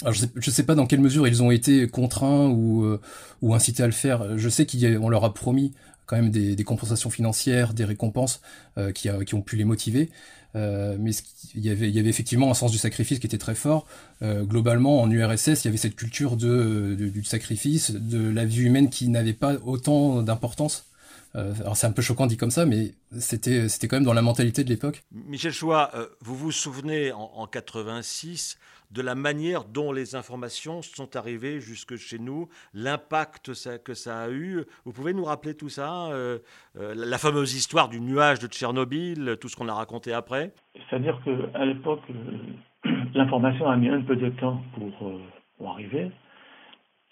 alors 0.00 0.14
je 0.14 0.20
sais, 0.20 0.30
je 0.36 0.50
sais 0.50 0.62
pas 0.62 0.74
dans 0.74 0.86
quelle 0.86 1.00
mesure 1.00 1.28
ils 1.28 1.42
ont 1.42 1.50
été 1.50 1.86
contraints 1.86 2.48
ou 2.48 3.54
incités 3.54 3.82
à 3.82 3.86
le 3.86 3.92
faire. 3.92 4.38
Je 4.38 4.48
sais 4.48 4.66
qu'on 4.66 5.10
leur 5.10 5.24
a 5.24 5.34
promis 5.34 5.74
quand 6.06 6.16
même 6.16 6.30
des, 6.30 6.64
compensations 6.64 7.10
financières, 7.10 7.74
des 7.74 7.84
récompenses 7.84 8.40
euh, 8.78 8.92
qui, 8.92 9.08
ont 9.34 9.42
pu 9.42 9.56
les 9.56 9.64
motiver. 9.64 10.10
Euh, 10.54 10.96
mais 10.98 11.12
il 11.54 11.64
y, 11.64 11.70
avait, 11.70 12.08
effectivement 12.08 12.50
un 12.50 12.54
sens 12.54 12.70
du 12.70 12.78
sacrifice 12.78 13.18
qui 13.18 13.26
était 13.26 13.38
très 13.38 13.54
fort. 13.54 13.86
Euh, 14.22 14.42
globalement, 14.42 15.00
en 15.00 15.10
URSS, 15.10 15.64
il 15.64 15.64
y 15.64 15.68
avait 15.68 15.76
cette 15.76 15.96
culture 15.96 16.36
du 16.36 17.24
sacrifice, 17.24 17.92
de 17.92 18.28
la 18.28 18.44
vie 18.44 18.62
humaine 18.62 18.90
qui 18.90 19.08
n'avait 19.08 19.32
pas 19.32 19.54
autant 19.64 20.22
d'importance. 20.22 20.86
Alors 21.34 21.76
c'est 21.76 21.86
un 21.86 21.92
peu 21.92 22.02
choquant 22.02 22.26
dit 22.26 22.36
comme 22.36 22.50
ça, 22.50 22.66
mais 22.66 22.92
c'était 23.18 23.68
c'était 23.68 23.88
quand 23.88 23.96
même 23.96 24.04
dans 24.04 24.12
la 24.12 24.22
mentalité 24.22 24.64
de 24.64 24.68
l'époque. 24.68 25.02
Michel 25.12 25.52
Choua, 25.52 25.90
vous 26.20 26.36
vous 26.36 26.52
souvenez 26.52 27.12
en, 27.12 27.30
en 27.34 27.46
86 27.46 28.58
de 28.92 29.02
la 29.02 29.14
manière 29.14 29.64
dont 29.64 29.92
les 29.92 30.14
informations 30.14 30.82
sont 30.82 31.16
arrivées 31.16 31.60
jusque 31.60 31.96
chez 31.96 32.18
nous, 32.18 32.48
l'impact 32.74 33.52
que 33.84 33.94
ça 33.94 34.22
a 34.22 34.30
eu? 34.30 34.64
Vous 34.84 34.92
pouvez 34.92 35.14
nous 35.14 35.24
rappeler 35.24 35.56
tout 35.56 35.70
ça 35.70 36.08
euh, 36.12 36.38
euh, 36.78 36.94
La 36.94 37.18
fameuse 37.18 37.54
histoire 37.54 37.88
du 37.88 38.00
nuage 38.00 38.38
de 38.38 38.46
Tchernobyl, 38.46 39.36
tout 39.40 39.48
ce 39.48 39.56
qu'on 39.56 39.68
a 39.68 39.74
raconté 39.74 40.12
après? 40.12 40.52
C'est-à-dire 40.88 41.18
qu'à 41.24 41.64
l'époque, 41.64 42.02
euh, 42.10 42.90
l'information 43.14 43.68
a 43.68 43.76
mis 43.76 43.88
un 43.88 44.02
peu 44.02 44.16
de 44.16 44.28
temps 44.30 44.62
pour, 44.74 45.20
pour, 45.56 45.70
arriver. 45.70 46.10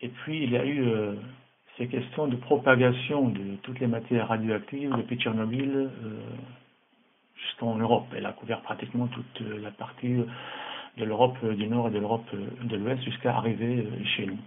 Et 0.02 0.08
puis, 0.08 0.44
il 0.44 0.50
y 0.50 0.56
a 0.56 0.66
eu 0.66 0.84
ces 1.80 1.88
questions 1.88 2.26
de 2.28 2.36
propagation 2.36 3.30
de 3.30 3.56
toutes 3.62 3.80
les 3.80 3.86
matières 3.86 4.28
radioactives 4.28 4.94
depuis 4.94 5.16
Tchernobyl 5.16 5.88
jusqu'en 7.34 7.76
Europe. 7.76 8.06
Elle 8.14 8.26
a 8.26 8.32
couvert 8.32 8.60
pratiquement 8.60 9.06
toute 9.06 9.40
la 9.40 9.70
partie 9.70 10.18
de 10.98 11.04
l'Europe 11.04 11.42
du 11.54 11.66
Nord 11.68 11.88
et 11.88 11.90
de 11.90 11.98
l'Europe 11.98 12.28
de 12.62 12.76
l'Ouest 12.76 13.02
jusqu'à 13.02 13.34
arriver 13.36 13.86
euh, 13.86 14.04
chez 14.16 14.26
nous. 14.26 14.38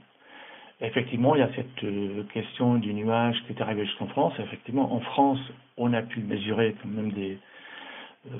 Effectivement, 0.81 1.35
il 1.35 1.39
y 1.39 1.43
a 1.43 1.53
cette 1.55 1.83
euh, 1.83 2.23
question 2.33 2.75
du 2.75 2.93
nuage 2.93 3.41
qui 3.45 3.53
est 3.53 3.61
arrivé 3.61 3.85
jusqu'en 3.85 4.07
France. 4.07 4.33
Effectivement, 4.39 4.93
en 4.93 4.99
France, 4.99 5.39
on 5.77 5.93
a 5.93 6.01
pu 6.01 6.19
mesurer 6.19 6.75
quand 6.81 6.89
même 6.89 7.11
euh, 7.17 8.37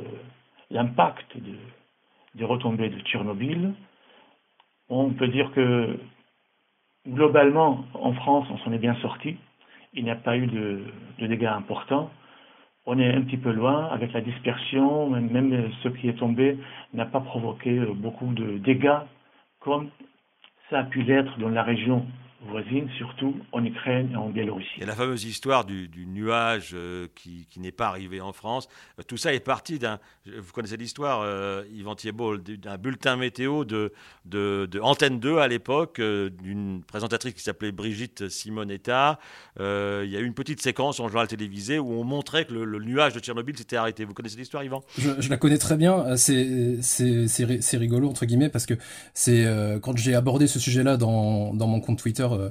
l'impact 0.70 1.38
de, 1.38 1.56
des 2.36 2.46
retombées 2.46 2.90
de 2.90 3.00
Tchernobyl. 3.00 3.74
On 4.90 5.12
peut 5.12 5.30
dire 5.30 5.52
que 5.54 5.98
globalement, 7.08 7.86
en 7.94 8.14
France, 8.14 8.48
on 8.52 8.58
s'en 8.60 8.72
est 8.72 8.80
bien 8.80 8.96
sorti. 8.96 9.38
Il 9.94 10.04
n'y 10.04 10.12
a 10.12 10.16
pas 10.16 10.38
eu 10.38 10.48
de 10.48 10.84
dégâts 11.20 11.46
importants 11.46 12.10
on 12.86 13.00
est 13.00 13.14
un 13.14 13.22
petit 13.22 13.38
peu 13.38 13.52
loin 13.52 13.88
avec 13.88 14.12
la 14.14 14.22
dispersion, 14.22 15.10
même, 15.10 15.72
ce 15.84 15.90
qui 15.90 16.10
est 16.10 16.18
tombé 16.18 16.58
n'a 16.94 17.06
pas 17.06 17.22
provoqué 17.22 17.80
beaucoup 17.96 18.34
de 18.34 18.58
dégâts 18.58 19.00
comme 19.60 19.90
ça 20.70 20.80
a 20.80 20.84
pu 20.84 21.04
l'être 21.04 21.38
dans 21.40 21.50
la 21.50 21.64
région 21.64 22.06
voisines, 22.50 22.90
surtout 22.98 23.36
en 23.52 23.64
Ukraine 23.64 24.10
et 24.12 24.16
en 24.16 24.30
Biélorussie. 24.30 24.82
A 24.82 24.86
la 24.86 24.96
fameuse 24.96 25.24
histoire 25.24 25.66
du, 25.66 25.90
nuage 26.08 26.72
euh, 26.74 27.08
qui, 27.16 27.48
n'est 27.58 27.72
pas 27.72 27.88
arrivé 27.88 28.22
en 28.22 28.34
France. 28.34 28.68
Euh, 29.00 29.04
tout 29.04 29.18
ça 29.18 29.34
est 29.34 29.40
parti 29.40 29.80
d'un, 29.80 30.00
vous 30.26 30.52
connaissez 30.52 30.78
l'histoire, 30.78 31.22
euh, 31.22 31.64
Yvan 31.74 31.96
Thiebaud, 31.96 32.38
d'un 32.38 32.78
bulletin 32.78 33.16
météo 33.16 33.66
de, 33.66 33.94
de, 34.26 34.80
Antenne 34.82 35.20
2 35.20 35.38
à 35.38 35.48
l'époque, 35.48 36.02
d'une 36.02 36.84
présentatrice 36.84 37.34
qui 37.34 37.44
s'appelait 37.44 37.72
Brigitte 37.72 38.30
Simonetta. 38.30 39.20
il 39.60 39.64
y 40.10 40.18
a 40.18 40.20
eu 40.20 40.26
une 40.26 40.34
petite 40.34 40.62
séquence 40.62 41.00
en 41.00 41.08
journal 41.08 41.28
télévisé 41.28 41.80
où 41.80 41.92
on 41.94 42.04
montrait 42.04 42.46
que 42.46 42.54
le, 42.54 42.80
nuage 42.80 43.14
de 43.14 43.20
Tchernobyl 43.20 43.58
s'était 43.58 43.78
arrêté. 43.78 44.06
Vous 44.06 44.14
connaissez 44.14 44.38
l'histoire, 44.38 44.64
Yvan 44.64 44.82
je, 44.98 45.30
la 45.30 45.38
connais 45.38 45.58
très 45.58 45.78
bien. 45.78 46.18
C'est, 46.18 46.82
c'est, 46.82 47.78
rigolo, 47.78 48.10
entre 48.10 48.26
guillemets, 48.26 48.50
parce 48.50 48.66
que 48.66 48.74
c'est 49.14 49.46
quand 49.82 49.98
j'ai 49.98 50.16
abordé 50.16 50.48
ce 50.48 50.60
sujet-là 50.60 50.98
dans, 50.98 51.54
dans 51.54 51.68
mon 51.68 51.80
compte 51.80 52.00
Twitter, 52.00 52.28
euh, 52.34 52.50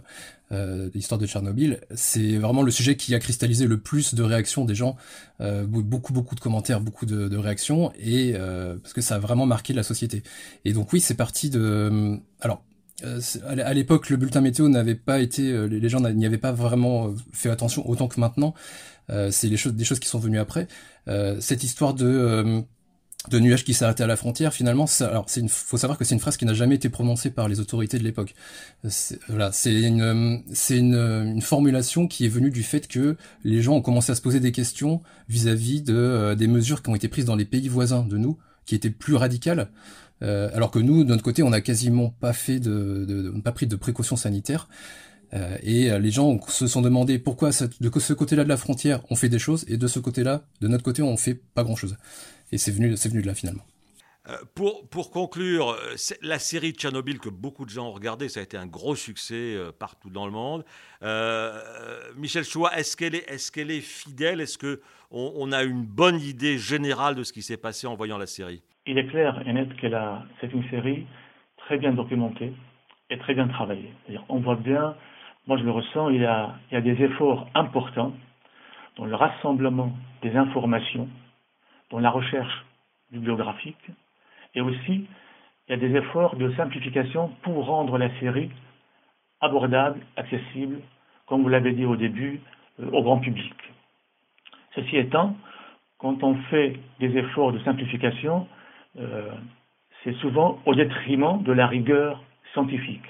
euh, 0.52 0.90
l'histoire 0.94 1.18
de 1.18 1.26
Tchernobyl, 1.26 1.80
c'est 1.94 2.36
vraiment 2.36 2.62
le 2.62 2.70
sujet 2.70 2.96
qui 2.96 3.14
a 3.14 3.18
cristallisé 3.18 3.66
le 3.66 3.78
plus 3.78 4.14
de 4.14 4.22
réactions 4.22 4.64
des 4.64 4.74
gens, 4.74 4.96
euh, 5.40 5.64
beaucoup 5.66 6.12
beaucoup 6.12 6.34
de 6.34 6.40
commentaires, 6.40 6.80
beaucoup 6.80 7.06
de, 7.06 7.36
réactions, 7.36 7.90
et 7.98 8.34
parce 8.82 8.92
que 8.92 9.00
ça 9.00 9.16
a 9.16 9.18
vraiment 9.18 9.46
marqué 9.46 9.72
la 9.72 9.82
société. 9.82 10.22
Et 10.64 10.74
donc 10.74 10.92
oui, 10.92 11.00
c'est 11.00 11.14
parti 11.14 11.48
de, 11.48 12.18
alors 12.40 12.62
à 13.02 13.74
l'époque, 13.74 14.10
le 14.10 14.16
bulletin 14.16 14.42
météo 14.42 14.68
n'avait 14.68 14.94
pas 14.94 15.20
été, 15.20 15.66
les 15.68 15.88
gens 15.88 16.00
n'y 16.00 16.26
avaient 16.26 16.36
pas 16.38 16.52
vraiment 16.52 17.14
fait 17.32 17.48
attention 17.48 17.88
autant 17.88 18.06
que 18.06 18.20
maintenant. 18.20 18.54
c'est 19.08 19.48
les 19.48 19.56
choses, 19.56 19.72
des 19.72 19.84
choses 19.84 20.00
qui 20.00 20.08
sont 20.08 20.18
venues 20.18 20.38
après. 20.38 20.68
cette 21.40 21.64
histoire 21.64 21.94
de 21.94 22.62
de 23.28 23.38
nuages 23.38 23.64
qui 23.64 23.72
s'arrêtaient 23.72 24.02
à 24.02 24.08
la 24.08 24.16
frontière, 24.16 24.52
finalement, 24.52 24.86
ça, 24.86 25.06
alors 25.06 25.24
c'est 25.28 25.40
une, 25.40 25.48
faut 25.48 25.76
savoir 25.76 25.96
que 25.96 26.04
c'est 26.04 26.14
une 26.14 26.20
phrase 26.20 26.36
qui 26.36 26.44
n'a 26.44 26.54
jamais 26.54 26.74
été 26.74 26.88
prononcée 26.88 27.30
par 27.30 27.48
les 27.48 27.60
autorités 27.60 27.98
de 27.98 28.02
l'époque. 28.02 28.34
Voilà, 29.28 29.52
c'est 29.52 29.80
une, 29.80 30.42
c'est 30.52 30.78
une, 30.78 30.96
une, 30.96 31.40
formulation 31.40 32.08
qui 32.08 32.24
est 32.24 32.28
venue 32.28 32.50
du 32.50 32.64
fait 32.64 32.88
que 32.88 33.16
les 33.44 33.62
gens 33.62 33.74
ont 33.74 33.82
commencé 33.82 34.10
à 34.10 34.14
se 34.16 34.20
poser 34.20 34.40
des 34.40 34.50
questions 34.50 35.02
vis-à-vis 35.28 35.82
de 35.82 35.94
euh, 35.94 36.34
des 36.34 36.48
mesures 36.48 36.82
qui 36.82 36.90
ont 36.90 36.96
été 36.96 37.08
prises 37.08 37.24
dans 37.24 37.36
les 37.36 37.44
pays 37.44 37.68
voisins 37.68 38.02
de 38.02 38.16
nous, 38.16 38.38
qui 38.66 38.74
étaient 38.74 38.90
plus 38.90 39.14
radicales, 39.14 39.68
euh, 40.22 40.50
alors 40.54 40.72
que 40.72 40.80
nous, 40.80 41.04
de 41.04 41.08
notre 41.08 41.22
côté, 41.22 41.44
on 41.44 41.50
n'a 41.50 41.60
quasiment 41.60 42.10
pas 42.10 42.32
fait 42.32 42.58
de, 42.58 43.04
de, 43.06 43.22
de, 43.22 43.40
pas 43.40 43.52
pris 43.52 43.66
de 43.68 43.76
précautions 43.76 44.16
sanitaires. 44.16 44.68
Euh, 45.34 45.56
et 45.62 45.98
les 45.98 46.10
gens 46.10 46.38
se 46.48 46.66
sont 46.66 46.82
demandé 46.82 47.18
pourquoi 47.18 47.50
de 47.50 48.00
ce 48.00 48.12
côté-là 48.12 48.44
de 48.44 48.50
la 48.50 48.58
frontière 48.58 49.00
on 49.08 49.16
fait 49.16 49.30
des 49.30 49.38
choses 49.38 49.64
et 49.66 49.78
de 49.78 49.86
ce 49.86 49.98
côté-là, 49.98 50.44
de 50.60 50.68
notre 50.68 50.84
côté, 50.84 51.02
on 51.02 51.16
fait 51.16 51.40
pas 51.54 51.64
grand-chose. 51.64 51.96
Et 52.52 52.58
c'est 52.58 52.70
venu, 52.70 52.96
c'est 52.96 53.08
venu 53.08 53.22
de 53.22 53.26
là 53.26 53.34
finalement. 53.34 53.62
Euh, 54.28 54.36
pour, 54.54 54.88
pour, 54.88 55.10
conclure, 55.10 55.70
euh, 55.70 55.96
la 56.22 56.38
série 56.38 56.70
Tchernobyl 56.70 57.18
que 57.18 57.28
beaucoup 57.28 57.64
de 57.64 57.70
gens 57.70 57.88
ont 57.88 57.92
regardé, 57.92 58.28
ça 58.28 58.38
a 58.38 58.42
été 58.44 58.56
un 58.56 58.66
gros 58.66 58.94
succès 58.94 59.56
euh, 59.56 59.72
partout 59.76 60.10
dans 60.10 60.26
le 60.26 60.32
monde. 60.32 60.64
Michel 62.16 62.44
Choua, 62.44 62.70
est-ce 62.78 62.96
qu'elle 62.96 63.16
est, 63.16 63.28
est, 63.28 63.50
qu'elle 63.52 63.72
est, 63.72 63.80
fidèle? 63.80 64.40
Est-ce 64.40 64.58
qu'on 64.58 64.78
on 65.10 65.50
a 65.50 65.64
une 65.64 65.84
bonne 65.84 66.20
idée 66.20 66.56
générale 66.56 67.16
de 67.16 67.24
ce 67.24 67.32
qui 67.32 67.42
s'est 67.42 67.56
passé 67.56 67.88
en 67.88 67.96
voyant 67.96 68.16
la 68.16 68.26
série? 68.26 68.62
Il 68.86 68.96
est 68.96 69.08
clair 69.08 69.42
et 69.44 69.52
net 69.52 69.74
que 69.76 69.88
c'est 70.40 70.52
une 70.52 70.68
série 70.70 71.04
très 71.56 71.78
bien 71.78 71.92
documentée 71.92 72.52
et 73.10 73.18
très 73.18 73.34
bien 73.34 73.48
travaillée. 73.48 73.92
On 74.28 74.38
voit 74.38 74.56
bien, 74.56 74.94
moi 75.48 75.58
je 75.58 75.64
le 75.64 75.72
ressens, 75.72 76.10
il 76.10 76.20
y 76.20 76.26
a, 76.26 76.54
il 76.70 76.74
y 76.74 76.76
a 76.76 76.80
des 76.80 77.02
efforts 77.02 77.48
importants 77.56 78.14
dans 78.96 79.06
le 79.06 79.16
rassemblement 79.16 79.92
des 80.22 80.36
informations 80.36 81.08
dans 81.92 82.00
la 82.00 82.10
recherche 82.10 82.64
bibliographique, 83.12 83.90
et 84.54 84.60
aussi 84.60 85.06
il 85.68 85.70
y 85.70 85.72
a 85.74 85.76
des 85.76 85.94
efforts 85.94 86.36
de 86.36 86.52
simplification 86.54 87.30
pour 87.42 87.66
rendre 87.66 87.98
la 87.98 88.10
série 88.18 88.50
abordable, 89.40 90.00
accessible, 90.16 90.80
comme 91.26 91.42
vous 91.42 91.48
l'avez 91.48 91.72
dit 91.72 91.84
au 91.84 91.96
début, 91.96 92.40
euh, 92.80 92.90
au 92.90 93.02
grand 93.02 93.18
public. 93.18 93.54
Ceci 94.74 94.96
étant, 94.96 95.36
quand 95.98 96.22
on 96.24 96.34
fait 96.50 96.78
des 96.98 97.16
efforts 97.16 97.52
de 97.52 97.58
simplification, 97.60 98.48
euh, 98.98 99.30
c'est 100.02 100.14
souvent 100.16 100.58
au 100.64 100.74
détriment 100.74 101.42
de 101.42 101.52
la 101.52 101.66
rigueur 101.66 102.22
scientifique. 102.52 103.04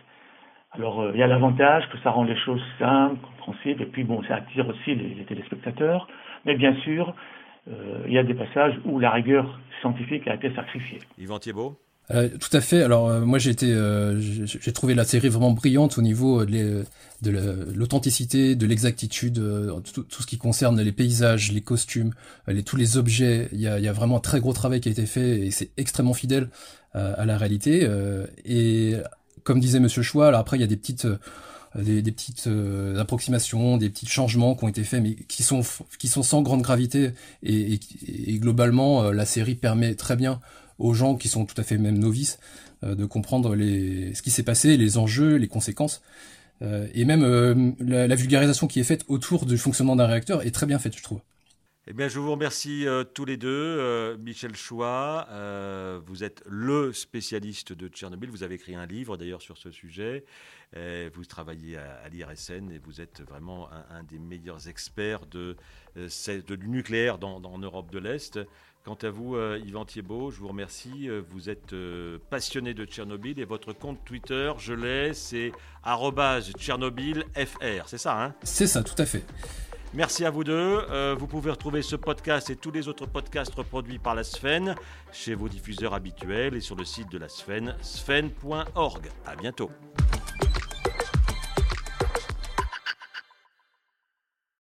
Alors, 0.73 1.01
euh, 1.01 1.11
il 1.15 1.21
y 1.21 1.23
a 1.23 1.27
l'avantage 1.27 1.89
que 1.91 1.99
ça 1.99 2.11
rend 2.11 2.25
les 2.25 2.37
choses 2.37 2.63
simples, 2.79 3.19
compréhensibles, 3.21 3.83
et 3.83 3.87
puis 3.87 4.05
bon, 4.05 4.23
ça 4.25 4.37
attire 4.37 4.69
aussi 4.69 4.95
les, 4.95 5.15
les 5.15 5.25
téléspectateurs, 5.25 6.09
mais 6.45 6.55
bien 6.57 6.75
sûr, 6.77 7.15
il 7.67 8.13
y 8.13 8.19
a 8.19 8.25
des 8.25 8.35
passages 8.35 8.75
où 8.85 8.99
la 8.99 9.11
rigueur 9.11 9.59
scientifique 9.81 10.27
a 10.29 10.35
été 10.35 10.55
sacrifiée. 10.55 10.99
Yvan 11.19 11.39
Thiebaud 11.39 11.79
euh, 12.11 12.29
tout 12.29 12.55
à 12.55 12.61
fait. 12.61 12.83
Alors 12.83 13.09
euh, 13.09 13.21
moi 13.21 13.39
j'ai 13.39 13.51
été, 13.51 13.73
euh, 13.73 14.21
j'ai 14.21 14.73
trouvé 14.73 14.95
la 14.95 15.05
série 15.05 15.29
vraiment 15.29 15.53
brillante 15.53 15.99
au 15.99 16.03
niveau 16.03 16.45
de, 16.45 16.85
l'authenticité, 17.75 18.57
de 18.57 18.67
l'exactitude, 18.67 19.41
tout, 19.93 20.03
tout, 20.03 20.23
ce 20.23 20.27
qui 20.27 20.37
concerne 20.37 20.81
les 20.81 20.93
paysages, 20.93 21.53
les 21.53 21.61
costumes, 21.61 22.13
les, 22.49 22.65
tous 22.65 22.77
les 22.77 22.97
objets. 22.97 23.49
Il 23.53 23.61
y 23.61 23.69
a, 23.69 23.79
il 23.79 23.85
y 23.85 23.89
a 23.89 23.93
vraiment 23.93 24.17
un 24.17 24.21
très 24.21 24.41
gros 24.41 24.53
travail 24.53 24.81
qui 24.81 24.89
a 24.89 24.93
été 24.93 25.07
fait 25.07 25.41
et 25.41 25.51
c'est 25.51 25.71
extrêmement 25.77 26.15
fidèle 26.15 26.49
à 26.95 27.25
la 27.25 27.39
réalité. 27.39 27.89
et 28.45 28.97
comme 29.45 29.61
disait 29.61 29.81
Monsieur 29.81 30.03
Choix, 30.03 30.29
alors 30.29 30.41
après 30.41 30.59
il 30.59 30.61
y 30.61 30.65
a 30.65 30.67
des 30.67 30.77
petites 30.77 31.07
des, 31.75 32.03
petites 32.13 32.47
euh, 32.47 33.01
approximations, 33.01 33.77
des 33.77 33.89
petits 33.89 34.07
changements 34.07 34.55
qui 34.55 34.65
ont 34.65 34.69
été 34.69 34.85
faits, 34.85 35.03
mais 35.03 35.15
qui 35.15 35.43
sont 35.43 35.63
qui 35.99 36.09
sont 36.09 36.23
sans 36.23 36.43
grande 36.43 36.63
gravité. 36.63 37.13
Et, 37.43 37.81
et, 38.07 38.39
globalement, 38.39 39.05
euh, 39.05 39.13
la 39.13 39.25
série 39.25 39.55
permet 39.55 39.95
très 39.95 40.17
bien 40.17 40.41
aux 40.79 40.95
gens 40.95 41.17
qui 41.17 41.29
sont 41.29 41.45
tout 41.45 41.59
à 41.61 41.65
fait 41.65 41.79
même 41.79 41.99
novices 41.99 42.39
euh, 42.85 42.95
de 42.95 43.05
comprendre 43.05 43.55
les, 43.55 44.15
ce 44.15 44.23
qui 44.23 44.31
s'est 44.31 44.43
passé, 44.43 44.77
les 44.77 44.99
enjeux, 44.99 45.37
les 45.37 45.49
conséquences. 45.49 46.03
et 46.95 47.05
même 47.05 47.75
la, 47.81 48.07
la, 48.07 48.15
vulgarisation 48.15 48.69
qui 48.69 48.79
est 48.79 48.85
faite 48.85 49.05
autour 49.09 49.47
du 49.47 49.59
fonctionnement 49.59 49.97
d'un 49.97 50.07
réacteur 50.07 50.47
est 50.47 50.53
très 50.53 50.67
bien 50.67 50.79
faite, 50.79 50.97
je 50.97 51.03
trouve. 51.03 51.21
Eh 51.89 51.95
bien, 51.95 52.07
je 52.07 52.21
vous 52.21 52.31
remercie 52.31 52.87
euh, 52.87 53.03
tous 53.03 53.25
les 53.25 53.37
deux. 53.37 53.49
Euh, 53.49 54.17
Michel 54.17 54.55
Choix, 54.55 55.27
euh, 55.31 56.01
vous 56.07 56.23
êtes 56.23 56.41
le 56.47 56.93
spécialiste 56.93 57.73
de 57.73 57.89
Tchernobyl. 57.89 58.31
Vous 58.31 58.45
avez 58.45 58.55
écrit 58.55 58.77
un 58.77 58.87
livre 58.87 59.17
d'ailleurs 59.17 59.43
sur 59.43 59.59
ce 59.59 59.73
sujet. 59.73 60.25
vous 60.77 61.25
travaillez 61.25 61.77
à, 61.77 62.09
l'IRSN 62.09 62.71
et 62.71 62.79
vous 62.79 63.01
êtes 63.01 63.23
vraiment 63.23 63.69
un, 63.91 64.05
des 64.05 64.21
meilleurs 64.21 64.69
experts 64.69 65.27
de, 65.27 65.57
du 65.97 66.69
nucléaire 66.69 67.19
dans, 67.19 67.43
en 67.43 67.59
Europe 67.59 67.91
de 67.91 67.99
l'Est. 67.99 68.39
Quant 68.85 68.99
à 69.03 69.11
vous, 69.11 69.37
Yvan 69.37 69.85
Thiebaud, 69.85 70.31
je 70.31 70.39
vous 70.39 70.49
remercie. 70.49 71.09
Vous 71.31 71.51
êtes 71.51 71.75
passionné 72.31 72.75
de 72.75 72.85
Tchernobyl 72.85 73.41
et 73.41 73.45
votre 73.45 73.73
compte 73.73 74.05
Twitter, 74.05 74.53
je 74.59 74.73
l'ai, 74.73 75.15
c'est 75.15 75.51
@tchernobylfr. 75.85 77.87
C'est 77.87 77.99
ça, 77.99 78.25
hein? 78.25 78.35
C'est 78.45 78.69
ça, 78.69 78.85
tout 78.85 78.95
à 78.99 79.05
fait. 79.05 79.25
Merci 79.95 80.25
à 80.25 80.31
vous 80.31 80.43
deux. 80.43 80.53
Euh, 80.91 81.15
vous 81.19 81.27
pouvez 81.27 81.51
retrouver 81.51 81.83
ce 81.83 81.97
podcast 81.97 82.49
et 82.49 82.57
tous 82.57 82.71
les 82.71 82.89
autres 82.89 83.07
podcasts 83.07 83.55
reproduits 83.55 83.99
par 83.99 84.15
la 84.15 84.25
Sfen 84.25 84.75
chez 85.13 85.35
vos 85.35 85.49
diffuseurs 85.49 85.93
habituels 85.93 86.55
et 86.55 86.61
sur 86.61 86.77
le 86.77 86.85
site 86.85 87.11
de 87.11 87.19
la 87.19 87.29
Sfen, 87.29 87.77
sfen.org. 87.83 89.11
À 89.27 89.37
bientôt. 89.37 89.71